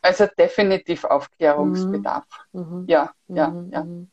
[0.00, 2.26] Also definitiv Aufklärungsbedarf.
[2.52, 2.60] Mhm.
[2.60, 2.84] mhm.
[2.88, 3.70] Ja, ja, mhm.
[3.72, 3.84] ja.
[3.84, 4.10] Mhm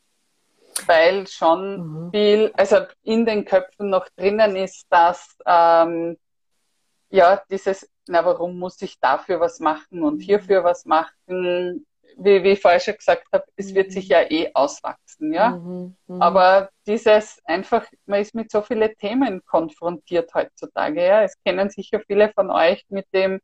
[0.86, 2.10] weil schon mhm.
[2.10, 6.16] viel, also in den Köpfen noch drinnen ist, dass ähm,
[7.10, 11.86] ja dieses, na warum muss ich dafür was machen und hierfür was machen?
[12.16, 14.10] Wie, wie ich vorher schon gesagt habe, es wird sich mhm.
[14.10, 15.50] ja eh auswachsen, ja.
[15.50, 15.96] Mhm.
[16.06, 16.22] Mhm.
[16.22, 21.22] Aber dieses einfach, man ist mit so vielen Themen konfrontiert heutzutage, ja.
[21.22, 23.40] Es kennen sicher viele von euch mit dem,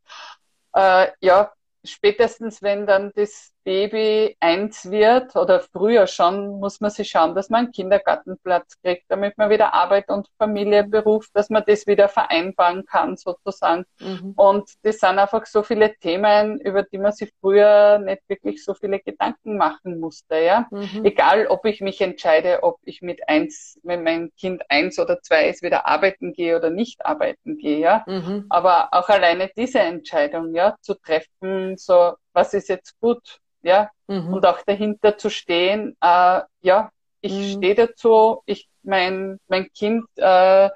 [0.74, 1.52] äh, ja,
[1.85, 7.50] spätestens wenn dann das Baby eins wird oder früher schon, muss man sich schauen, dass
[7.50, 12.09] man einen Kindergartenplatz kriegt, damit man wieder Arbeit und Familie, Beruf, dass man das wieder
[12.09, 13.85] vereinbaren kann sozusagen.
[14.00, 14.33] Mhm.
[14.37, 18.72] Und das sind einfach so viele Themen, über die man sich früher nicht wirklich so
[18.72, 20.37] viele Gedanken machen musste.
[20.37, 20.66] Ja?
[20.70, 21.04] Mhm.
[21.04, 25.46] Egal, ob ich mich entscheide, ob ich mit eins, wenn mein Kind eins oder zwei
[25.46, 27.81] ist, wieder arbeiten gehe oder nicht arbeiten gehe.
[27.81, 28.02] Ja?
[28.07, 28.46] Mhm.
[28.48, 34.33] Aber auch alleine diese Entscheidung ja, zu treffen, so was ist jetzt gut ja, mhm.
[34.33, 37.57] und auch dahinter zu stehen, äh, ja, ich mhm.
[37.57, 40.70] stehe dazu, ich, mein, mein Kind, äh,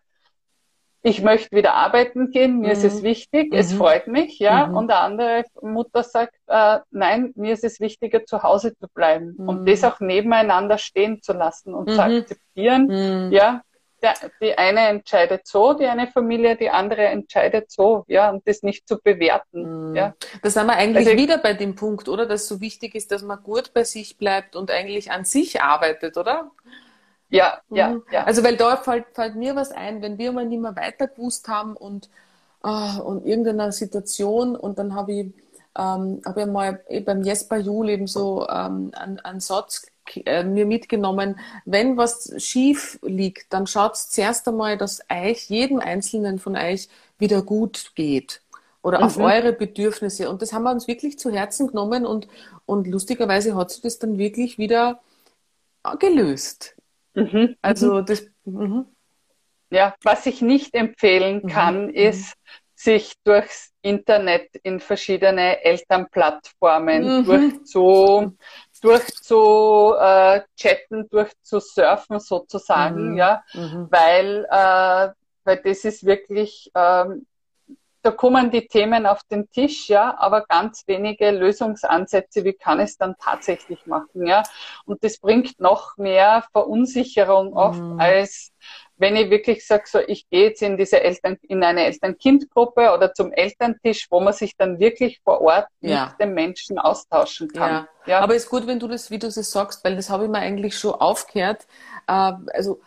[1.04, 2.72] ich möchte wieder arbeiten gehen, mir mhm.
[2.72, 3.04] ist es mhm.
[3.04, 3.78] wichtig, es mhm.
[3.78, 4.76] freut mich, ja, mhm.
[4.76, 9.36] und eine andere Mutter sagt, äh, nein, mir ist es wichtiger, zu Hause zu bleiben
[9.36, 13.62] und das auch nebeneinander stehen zu lassen und zu akzeptieren, ja,
[14.02, 18.62] der, die eine entscheidet so, die eine Familie, die andere entscheidet so, ja, und das
[18.62, 19.90] nicht zu bewerten.
[19.90, 19.96] Mhm.
[19.96, 20.14] Ja.
[20.42, 22.26] Da sind wir eigentlich also, wieder bei dem Punkt, oder?
[22.26, 26.16] Dass so wichtig ist, dass man gut bei sich bleibt und eigentlich an sich arbeitet,
[26.16, 26.50] oder?
[27.28, 27.76] Ja, mhm.
[27.76, 28.24] ja, ja.
[28.24, 31.48] Also weil da fällt, fällt, mir was ein, wenn wir mal nicht mehr weiter gewusst
[31.48, 32.10] haben und,
[32.62, 35.26] oh, und irgendeiner Situation und dann habe ich,
[35.76, 39.86] ähm, hab ich mal eh beim Jesper Jul eben so ähm, einen, einen Satz
[40.26, 46.38] äh, mir mitgenommen, wenn was schief liegt, dann schaut zuerst einmal, dass euch, jedem Einzelnen
[46.38, 48.42] von euch, wieder gut geht.
[48.82, 49.04] Oder mhm.
[49.04, 50.28] auf eure Bedürfnisse.
[50.28, 52.26] Und das haben wir uns wirklich zu Herzen genommen und,
[52.66, 55.00] und lustigerweise hat sich das dann wirklich wieder
[55.98, 56.76] gelöst.
[57.14, 57.56] Mhm.
[57.62, 58.06] Also mhm.
[58.06, 58.24] das.
[58.44, 58.86] Mhm.
[59.70, 61.48] Ja, was ich nicht empfehlen mhm.
[61.48, 61.94] kann, mhm.
[61.94, 62.34] ist,
[62.82, 67.24] sich durchs Internet in verschiedene Elternplattformen mhm.
[67.24, 68.36] durchzu,
[68.80, 73.16] durchzu äh, chatten, durchzusurfen sozusagen, mhm.
[73.16, 73.86] ja, mhm.
[73.90, 75.08] weil, äh,
[75.44, 77.26] weil das ist wirklich, ähm,
[78.02, 82.96] da kommen die Themen auf den Tisch, ja, aber ganz wenige Lösungsansätze, wie kann es
[82.96, 84.42] dann tatsächlich machen, ja.
[84.86, 88.00] Und das bringt noch mehr Verunsicherung oft mhm.
[88.00, 88.50] als
[88.96, 93.12] wenn ich wirklich sage, so ich gehe jetzt in diese Eltern, in eine Eltern-Kind-Gruppe oder
[93.14, 96.06] zum Elterntisch, wo man sich dann wirklich vor Ort ja.
[96.06, 97.86] mit den Menschen austauschen kann.
[98.06, 98.12] Ja.
[98.12, 98.20] ja.
[98.20, 100.38] Aber ist gut, wenn du das, wie du das sagst, weil das habe ich mir
[100.38, 101.66] eigentlich schon aufgehört.
[102.06, 102.80] Äh, also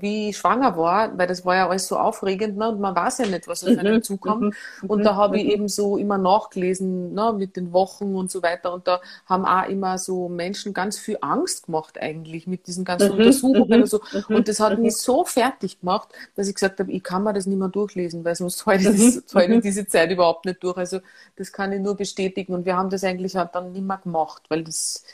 [0.00, 2.70] wie ich schwanger war, weil das war ja alles so aufregend ne?
[2.70, 4.02] und man weiß ja nicht, was auf einen mhm.
[4.02, 4.54] zukommt.
[4.82, 4.88] Mhm.
[4.88, 5.50] Und da habe ich mhm.
[5.50, 7.34] eben so immer nachgelesen ne?
[7.36, 8.72] mit den Wochen und so weiter.
[8.72, 13.10] Und da haben auch immer so Menschen ganz viel Angst gemacht eigentlich mit diesen ganzen
[13.10, 14.00] Untersuchungen und so.
[14.28, 17.44] Und das hat mich so fertig gemacht, dass ich gesagt habe, ich kann mir das
[17.44, 20.78] nicht mehr durchlesen, weil sonst halte ich, ich diese Zeit überhaupt nicht durch.
[20.78, 21.00] Also
[21.36, 22.54] das kann ich nur bestätigen.
[22.54, 25.04] Und wir haben das eigentlich auch dann nicht mehr gemacht, weil das,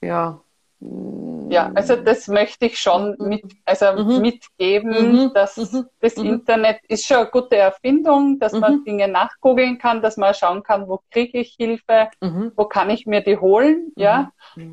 [0.00, 0.40] ja,
[0.80, 3.28] ja, also das möchte ich schon mhm.
[3.28, 4.20] mit, also mhm.
[4.20, 5.34] mitgeben, mhm.
[5.34, 5.86] dass mhm.
[6.00, 6.26] das mhm.
[6.26, 8.84] Internet ist schon eine gute Erfindung, dass man mhm.
[8.84, 12.08] Dinge nachgoogeln kann, dass man schauen kann, wo kriege ich Hilfe,
[12.56, 14.30] wo kann ich mir die holen, ja.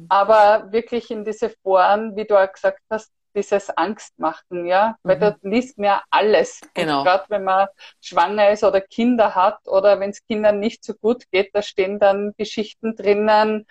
[0.08, 5.36] Aber wirklich in diese Foren, wie du auch gesagt hast, dieses Angstmachen, ja, weil da
[5.44, 6.62] liest man ja alles.
[6.74, 7.04] Genau.
[7.04, 7.68] Gerade wenn man
[8.02, 12.00] schwanger ist oder Kinder hat oder wenn es Kindern nicht so gut geht, da stehen
[12.00, 13.68] dann Geschichten drinnen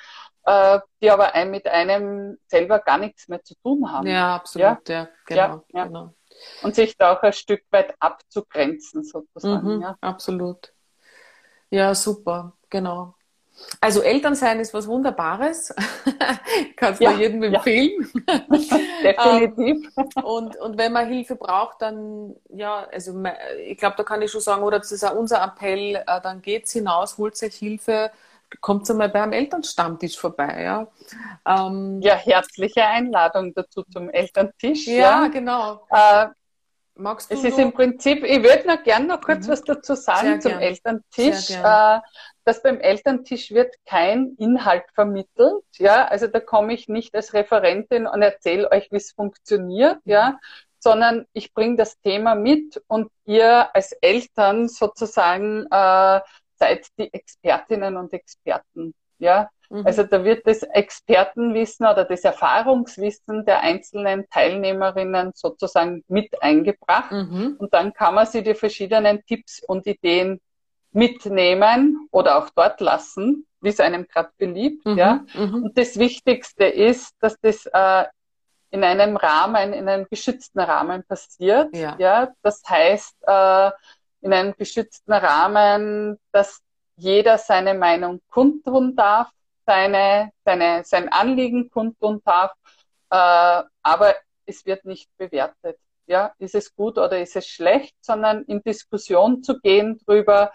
[0.47, 4.07] äh, die aber ein, mit einem selber gar nichts mehr zu tun haben.
[4.07, 6.15] Ja, absolut, ja, ja genau, ja, genau.
[6.63, 9.77] Und sich da auch ein Stück weit abzugrenzen, sozusagen.
[9.77, 9.97] Mhm, ja.
[10.01, 10.73] Absolut.
[11.71, 13.15] Ja, super, genau.
[13.81, 15.75] Also Elternsein ist was Wunderbares.
[16.77, 18.07] Kannst du ja, jedem empfehlen.
[18.29, 18.39] Ja.
[19.03, 19.91] Definitiv.
[20.23, 23.21] und, und wenn man Hilfe braucht, dann ja, also
[23.65, 26.43] ich glaube, da kann ich schon sagen, oder das ist auch unser Appell, äh, dann
[26.43, 28.11] geht's hinaus, holt sich Hilfe
[28.61, 30.63] kommt einmal beim Elternstammtisch vorbei.
[30.63, 30.87] Ja,
[31.47, 34.87] ähm, ja herzliche Einladung dazu zum Elterntisch.
[34.87, 35.29] Ja, ja.
[35.29, 35.87] genau.
[35.91, 36.29] Äh,
[36.99, 39.53] Magst du es ist im Prinzip, ich würde noch gerne noch kurz mhm.
[39.53, 40.63] was dazu sagen Sehr zum gern.
[40.63, 41.51] Elterntisch.
[41.51, 42.01] Äh,
[42.45, 45.65] dass beim Elterntisch wird kein Inhalt vermittelt.
[45.79, 49.99] Ja, also da komme ich nicht als Referentin und erzähle euch, wie es funktioniert.
[50.05, 50.37] Ja, mhm.
[50.79, 56.21] sondern ich bringe das Thema mit und ihr als Eltern sozusagen äh,
[56.57, 58.95] seid die Expertinnen und Experten.
[59.19, 59.87] Ja, mhm.
[59.87, 67.12] also da wird das Expertenwissen oder das Erfahrungswissen der einzelnen Teilnehmerinnen sozusagen mit eingebracht.
[67.12, 67.57] Mhm.
[67.59, 70.40] Und dann kann man sich die verschiedenen Tipps und Ideen
[70.92, 74.85] mitnehmen oder auch dort lassen, wie es einem gerade beliebt.
[74.85, 74.99] Mhm.
[74.99, 75.25] Ja.
[75.35, 75.64] Mhm.
[75.64, 78.05] Und das Wichtigste ist, dass das äh,
[78.71, 81.75] in einem Rahmen, in einem geschützten Rahmen passiert.
[81.75, 81.97] Ja.
[81.99, 82.33] ja?
[82.42, 83.71] Das heißt, äh,
[84.21, 86.61] in einem geschützten Rahmen, dass
[86.97, 89.31] jeder seine Meinung kundtun darf,
[89.67, 92.53] seine, seine, sein Anliegen kundtun darf,
[93.11, 94.15] äh, aber
[94.47, 95.79] es wird nicht bewertet.
[96.07, 100.53] Ja, ist es gut oder ist es schlecht, sondern in Diskussion zu gehen drüber.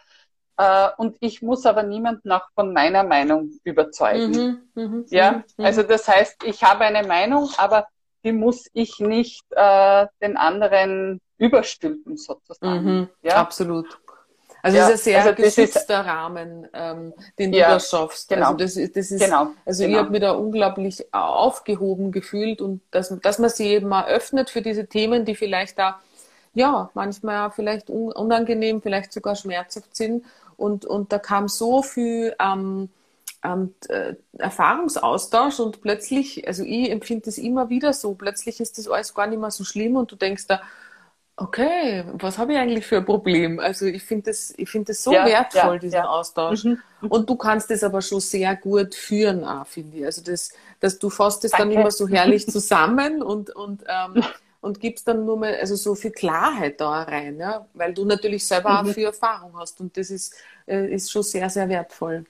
[0.58, 4.32] Äh, und ich muss aber niemanden auch von meiner Meinung überzeugen.
[4.76, 5.65] Mhm, mh, ja, mh.
[5.65, 7.88] also das heißt, ich habe eine Meinung, aber
[8.23, 12.84] die muss ich nicht äh, den anderen überstülpen sozusagen.
[12.84, 13.99] Mhm, ja, absolut.
[14.63, 17.79] Also ja, es ist ein sehr also geschützter ist, Rahmen, ähm, den ja, du da
[17.79, 18.29] schaffst.
[18.29, 19.93] Genau, also das, das ist, genau, also genau.
[19.93, 24.51] ich habe mich da unglaublich aufgehoben gefühlt und dass, dass man sie eben mal öffnet
[24.51, 25.99] für diese Themen, die vielleicht da
[26.53, 30.25] ja manchmal vielleicht unangenehm, vielleicht sogar schmerzhaft sind.
[30.57, 32.89] Und, und da kam so viel ähm,
[33.43, 33.73] ähm,
[34.38, 39.27] Erfahrungsaustausch und plötzlich, also ich empfinde das immer wieder so, plötzlich ist das alles gar
[39.27, 40.62] nicht mehr so schlimm und du denkst da,
[41.38, 43.60] Okay, was habe ich eigentlich für ein Problem?
[43.60, 46.08] Also ich finde das, ich finde das so ja, wertvoll, ja, diesen ja.
[46.08, 46.65] Austausch.
[46.65, 47.08] Mhm, mhm.
[47.08, 50.06] Und du kannst das aber schon sehr gut führen, finde ich.
[50.06, 54.23] Also das, dass du fasst es dann immer so herrlich zusammen und, und, ähm,
[54.60, 57.65] und gibst dann nur mal also so viel Klarheit da rein, ja?
[57.73, 58.89] weil du natürlich selber mhm.
[58.89, 60.36] auch viel Erfahrung hast und das ist,
[60.67, 62.25] äh, ist schon sehr, sehr wertvoll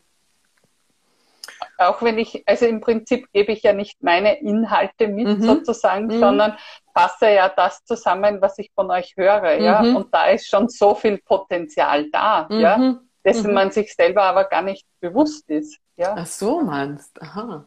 [1.90, 5.44] auch wenn ich, also im Prinzip gebe ich ja nicht meine Inhalte mit mhm.
[5.44, 6.20] sozusagen, mhm.
[6.20, 6.58] sondern
[6.94, 9.64] fasse ja das zusammen, was ich von euch höre, mhm.
[9.64, 9.82] ja.
[9.82, 13.00] Und da ist schon so viel Potenzial da, ja, mhm.
[13.26, 13.54] dessen mhm.
[13.54, 16.16] man sich selber aber gar nicht bewusst ist, ja.
[16.18, 17.66] Ach so meinst, aha.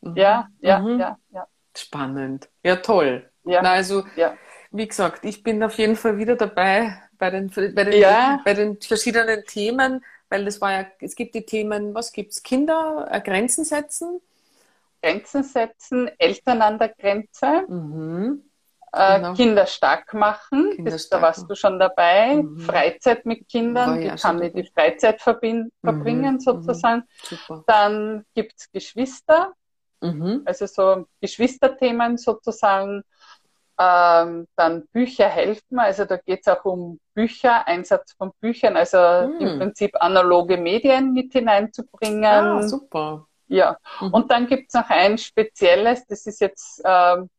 [0.00, 0.16] Mhm.
[0.16, 1.46] Ja, ja, ja, ja.
[1.76, 2.48] Spannend.
[2.62, 3.30] Ja, toll.
[3.44, 3.62] Ja.
[3.62, 4.34] Na, also, ja.
[4.70, 8.40] wie gesagt, ich bin auf jeden Fall wieder dabei bei den, bei den, ja.
[8.44, 12.42] bei den verschiedenen Themen weil das war ja, es gibt die Themen, was gibt es?
[12.42, 14.20] Kinder, äh, Grenzen setzen?
[15.02, 18.42] Grenzen setzen, Eltern an der Grenze, mhm.
[18.92, 19.34] äh, genau.
[19.34, 22.58] Kinder stark machen, Kinder das, stark da warst du schon dabei, mhm.
[22.60, 25.70] Freizeit mit Kindern, wie kann ich die Freizeit mhm.
[25.82, 26.40] verbringen mhm.
[26.40, 27.04] sozusagen.
[27.66, 29.52] Dann gibt es Geschwister,
[30.00, 30.42] mhm.
[30.44, 33.02] also so Geschwisterthemen sozusagen,
[33.78, 38.98] ähm, dann Bücher helfen, also da geht es auch um Bücher, Einsatz von Büchern, also
[38.98, 39.40] mm.
[39.40, 42.24] im Prinzip analoge Medien mit hineinzubringen.
[42.24, 43.26] Ah, super.
[43.48, 44.12] Ja, mhm.
[44.12, 47.30] und dann gibt es noch ein spezielles, das ist jetzt ähm,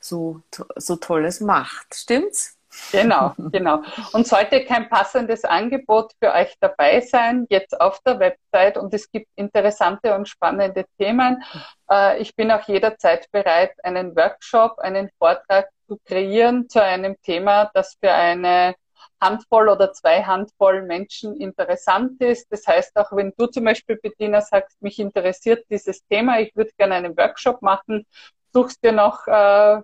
[0.00, 0.42] so,
[0.76, 1.94] so Tolles macht.
[1.94, 2.56] Stimmt's?
[2.90, 3.82] Genau, genau.
[4.12, 9.10] Und sollte kein passendes Angebot für euch dabei sein, jetzt auf der Website und es
[9.10, 11.42] gibt interessante und spannende Themen,
[11.90, 17.70] äh, ich bin auch jederzeit bereit, einen Workshop, einen Vortrag zu kreieren zu einem Thema,
[17.74, 18.74] das für eine
[19.20, 22.50] Handvoll oder zwei Handvoll Menschen interessant ist.
[22.50, 26.70] Das heißt, auch wenn du zum Beispiel, Bettina, sagst, mich interessiert dieses Thema, ich würde
[26.76, 28.06] gerne einen Workshop machen,
[28.52, 29.80] suchst dir noch äh,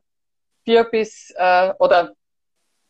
[0.64, 2.12] vier bis äh, oder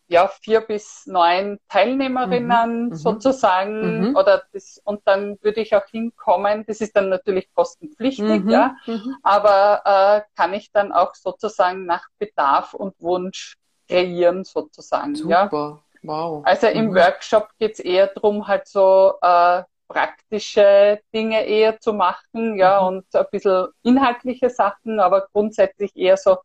[0.09, 2.89] ja, vier bis neun Teilnehmerinnen mhm.
[2.89, 2.95] mhm.
[2.95, 4.17] sozusagen mhm.
[4.17, 6.65] oder das, und dann würde ich auch hinkommen.
[6.67, 8.51] Das ist dann natürlich kostenpflichtig, mhm.
[8.51, 9.17] ja, mhm.
[9.23, 13.57] aber äh, kann ich dann auch sozusagen nach Bedarf und Wunsch
[13.87, 15.51] kreieren sozusagen, Super.
[15.53, 15.79] ja.
[16.03, 16.43] Wow.
[16.45, 16.95] Also im mhm.
[16.95, 23.05] Workshop geht es eher darum, halt so äh, praktische Dinge eher zu machen, ja, und
[23.15, 26.39] ein bisschen inhaltliche Sachen, aber grundsätzlich eher so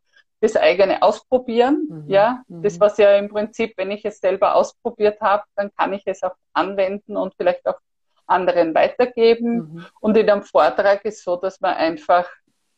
[0.43, 1.87] das eigene Ausprobieren.
[1.89, 2.03] Mhm.
[2.09, 2.63] Ja, mhm.
[2.63, 6.21] das was ja im Prinzip, wenn ich es selber ausprobiert habe, dann kann ich es
[6.21, 7.79] auch anwenden und vielleicht auch
[8.27, 9.55] anderen weitergeben.
[9.55, 9.85] Mhm.
[10.01, 12.29] Und in einem Vortrag ist so, dass man einfach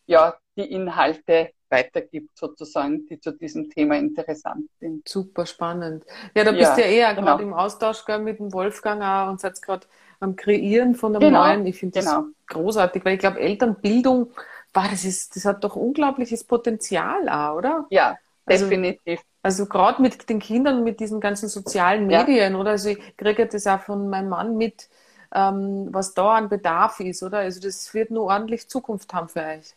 [0.05, 5.07] ja die Inhalte weitergibt, sozusagen, die zu diesem Thema interessant sind.
[5.07, 6.05] Super spannend.
[6.35, 7.25] Ja, da bist du ja eher genau.
[7.25, 9.87] gerade im Austausch mit dem Wolfgang auch und seid gerade
[10.19, 11.47] am Kreieren von einem genau.
[11.47, 11.65] neuen.
[11.65, 12.27] Ich finde das genau.
[12.47, 14.31] großartig, weil ich glaube, Elternbildung
[14.75, 17.85] boah, das ist, das hat doch unglaubliches Potenzial auch, oder?
[17.89, 19.21] Ja, also, definitiv.
[19.41, 22.59] Also gerade mit den Kindern, mit diesen ganzen sozialen Medien, ja.
[22.59, 22.71] oder?
[22.71, 24.89] Also ich kriege das auch von meinem Mann mit,
[25.33, 27.39] ähm, was da an Bedarf ist, oder?
[27.39, 29.75] Also das wird nur ordentlich Zukunft haben für euch.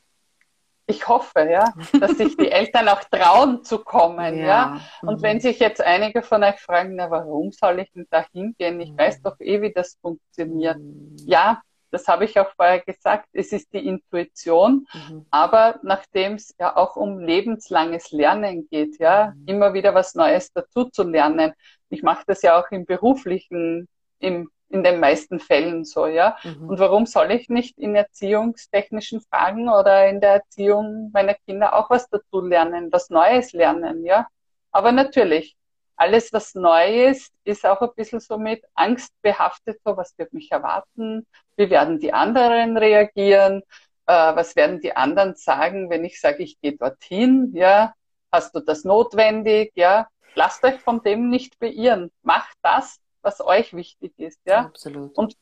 [0.90, 4.46] Ich hoffe, ja, dass sich die Eltern auch trauen zu kommen, ja.
[4.46, 4.80] ja?
[5.02, 5.22] Und mhm.
[5.22, 8.80] wenn sich jetzt einige von euch fragen, na, warum soll ich denn da hingehen?
[8.80, 8.98] Ich mhm.
[8.98, 10.78] weiß doch eh, wie das funktioniert.
[10.78, 11.16] Mhm.
[11.26, 11.60] Ja,
[11.90, 15.26] das habe ich auch vorher gesagt, es ist die Intuition, mhm.
[15.30, 19.44] aber nachdem es ja auch um lebenslanges Lernen geht, ja, mhm.
[19.46, 21.52] immer wieder was Neues dazu zu lernen.
[21.88, 26.36] Ich mache das ja auch im beruflichen, im, in den meisten Fällen so, ja.
[26.44, 26.68] Mhm.
[26.68, 31.90] Und warum soll ich nicht in erziehungstechnischen Fragen oder in der Erziehung meiner Kinder auch
[31.90, 34.26] was dazu lernen, was Neues lernen, ja?
[34.70, 35.56] Aber natürlich,
[35.98, 40.32] alles, was neu ist, ist auch ein bisschen so mit Angst behaftet, so was wird
[40.32, 41.26] mich erwarten,
[41.56, 43.62] wie werden die anderen reagieren,
[44.06, 47.94] äh, was werden die anderen sagen, wenn ich sage, ich gehe dorthin, ja,
[48.30, 53.74] hast du das notwendig, ja, lasst euch von dem nicht beirren, macht das, was euch
[53.74, 55.18] wichtig ist, ja, Absolut.
[55.18, 55.36] und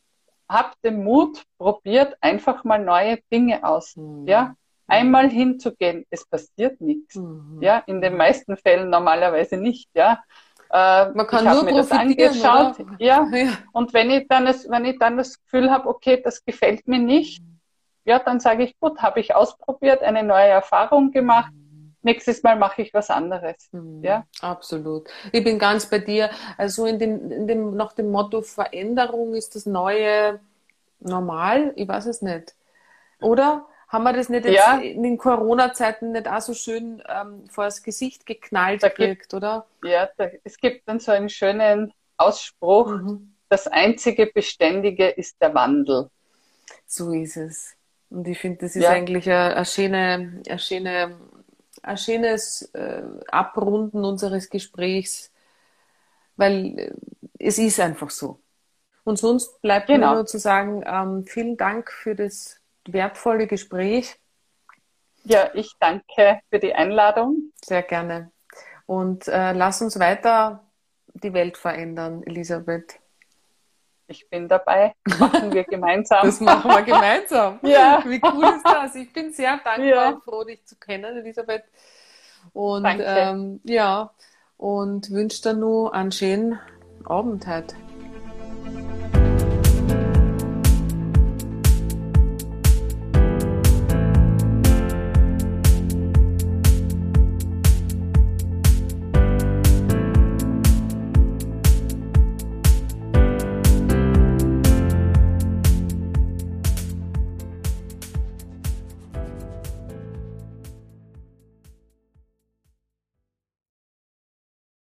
[0.49, 4.27] habt den Mut, probiert einfach mal neue Dinge aus, mhm.
[4.27, 7.17] ja, einmal hinzugehen, es passiert nichts.
[7.17, 7.61] Mhm.
[7.61, 10.23] Ja, in den meisten Fällen normalerweise nicht, ja.
[10.71, 12.77] Äh, Man kann ich nur mir das angeschaut.
[12.99, 13.27] Ja.
[13.33, 13.49] ja.
[13.73, 16.99] Und wenn ich dann das, wenn ich dann das Gefühl habe, okay, das gefällt mir
[16.99, 17.43] nicht,
[18.05, 21.53] ja, dann sage ich, gut, habe ich ausprobiert, eine neue Erfahrung gemacht.
[22.03, 23.69] Nächstes Mal mache ich was anderes.
[23.73, 24.03] Mhm.
[24.03, 25.09] Ja, absolut.
[25.33, 26.31] Ich bin ganz bei dir.
[26.57, 30.39] Also in dem, in dem, nach dem Motto Veränderung ist das Neue
[31.01, 31.73] normal.
[31.75, 32.55] Ich weiß es nicht.
[33.21, 33.67] Oder?
[33.89, 34.79] Haben wir das nicht jetzt ja.
[34.79, 39.67] in den Corona-Zeiten nicht auch so schön ähm, vor das Gesicht geknallt da gekriegt, oder?
[39.85, 43.35] Ja, da, es gibt dann so einen schönen Ausspruch, mhm.
[43.49, 46.11] das einzige Beständige ist der Wandel.
[46.87, 47.77] So ist es.
[48.11, 48.91] Und ich finde, das ist ja.
[48.91, 51.21] eigentlich ein, ein, schöne, ein, schöne,
[51.83, 55.31] ein schönes äh, Abrunden unseres Gesprächs,
[56.37, 56.93] weil äh,
[57.39, 58.41] es ist einfach so.
[59.05, 60.09] Und sonst bleibt genau.
[60.11, 62.61] mir nur zu sagen, ähm, vielen Dank für das
[62.93, 64.19] wertvolle Gespräch.
[65.25, 67.53] Ja, ich danke für die Einladung.
[67.65, 68.31] Sehr gerne.
[68.87, 70.65] Und äh, lass uns weiter
[71.15, 73.01] die Welt verändern, Elisabeth.
[74.09, 74.95] Ich bin dabei.
[75.19, 76.21] Machen wir gemeinsam.
[76.27, 77.59] Das machen wir gemeinsam.
[77.63, 78.03] ja.
[78.07, 78.95] Wie cool ist das?
[78.95, 80.09] Ich bin sehr dankbar ja.
[80.11, 81.65] und froh, dich zu kennen, Elisabeth.
[82.53, 84.13] Und ähm, ja,
[84.57, 86.61] und wünsche dir nur einen schönen
[87.05, 87.75] Abend heute.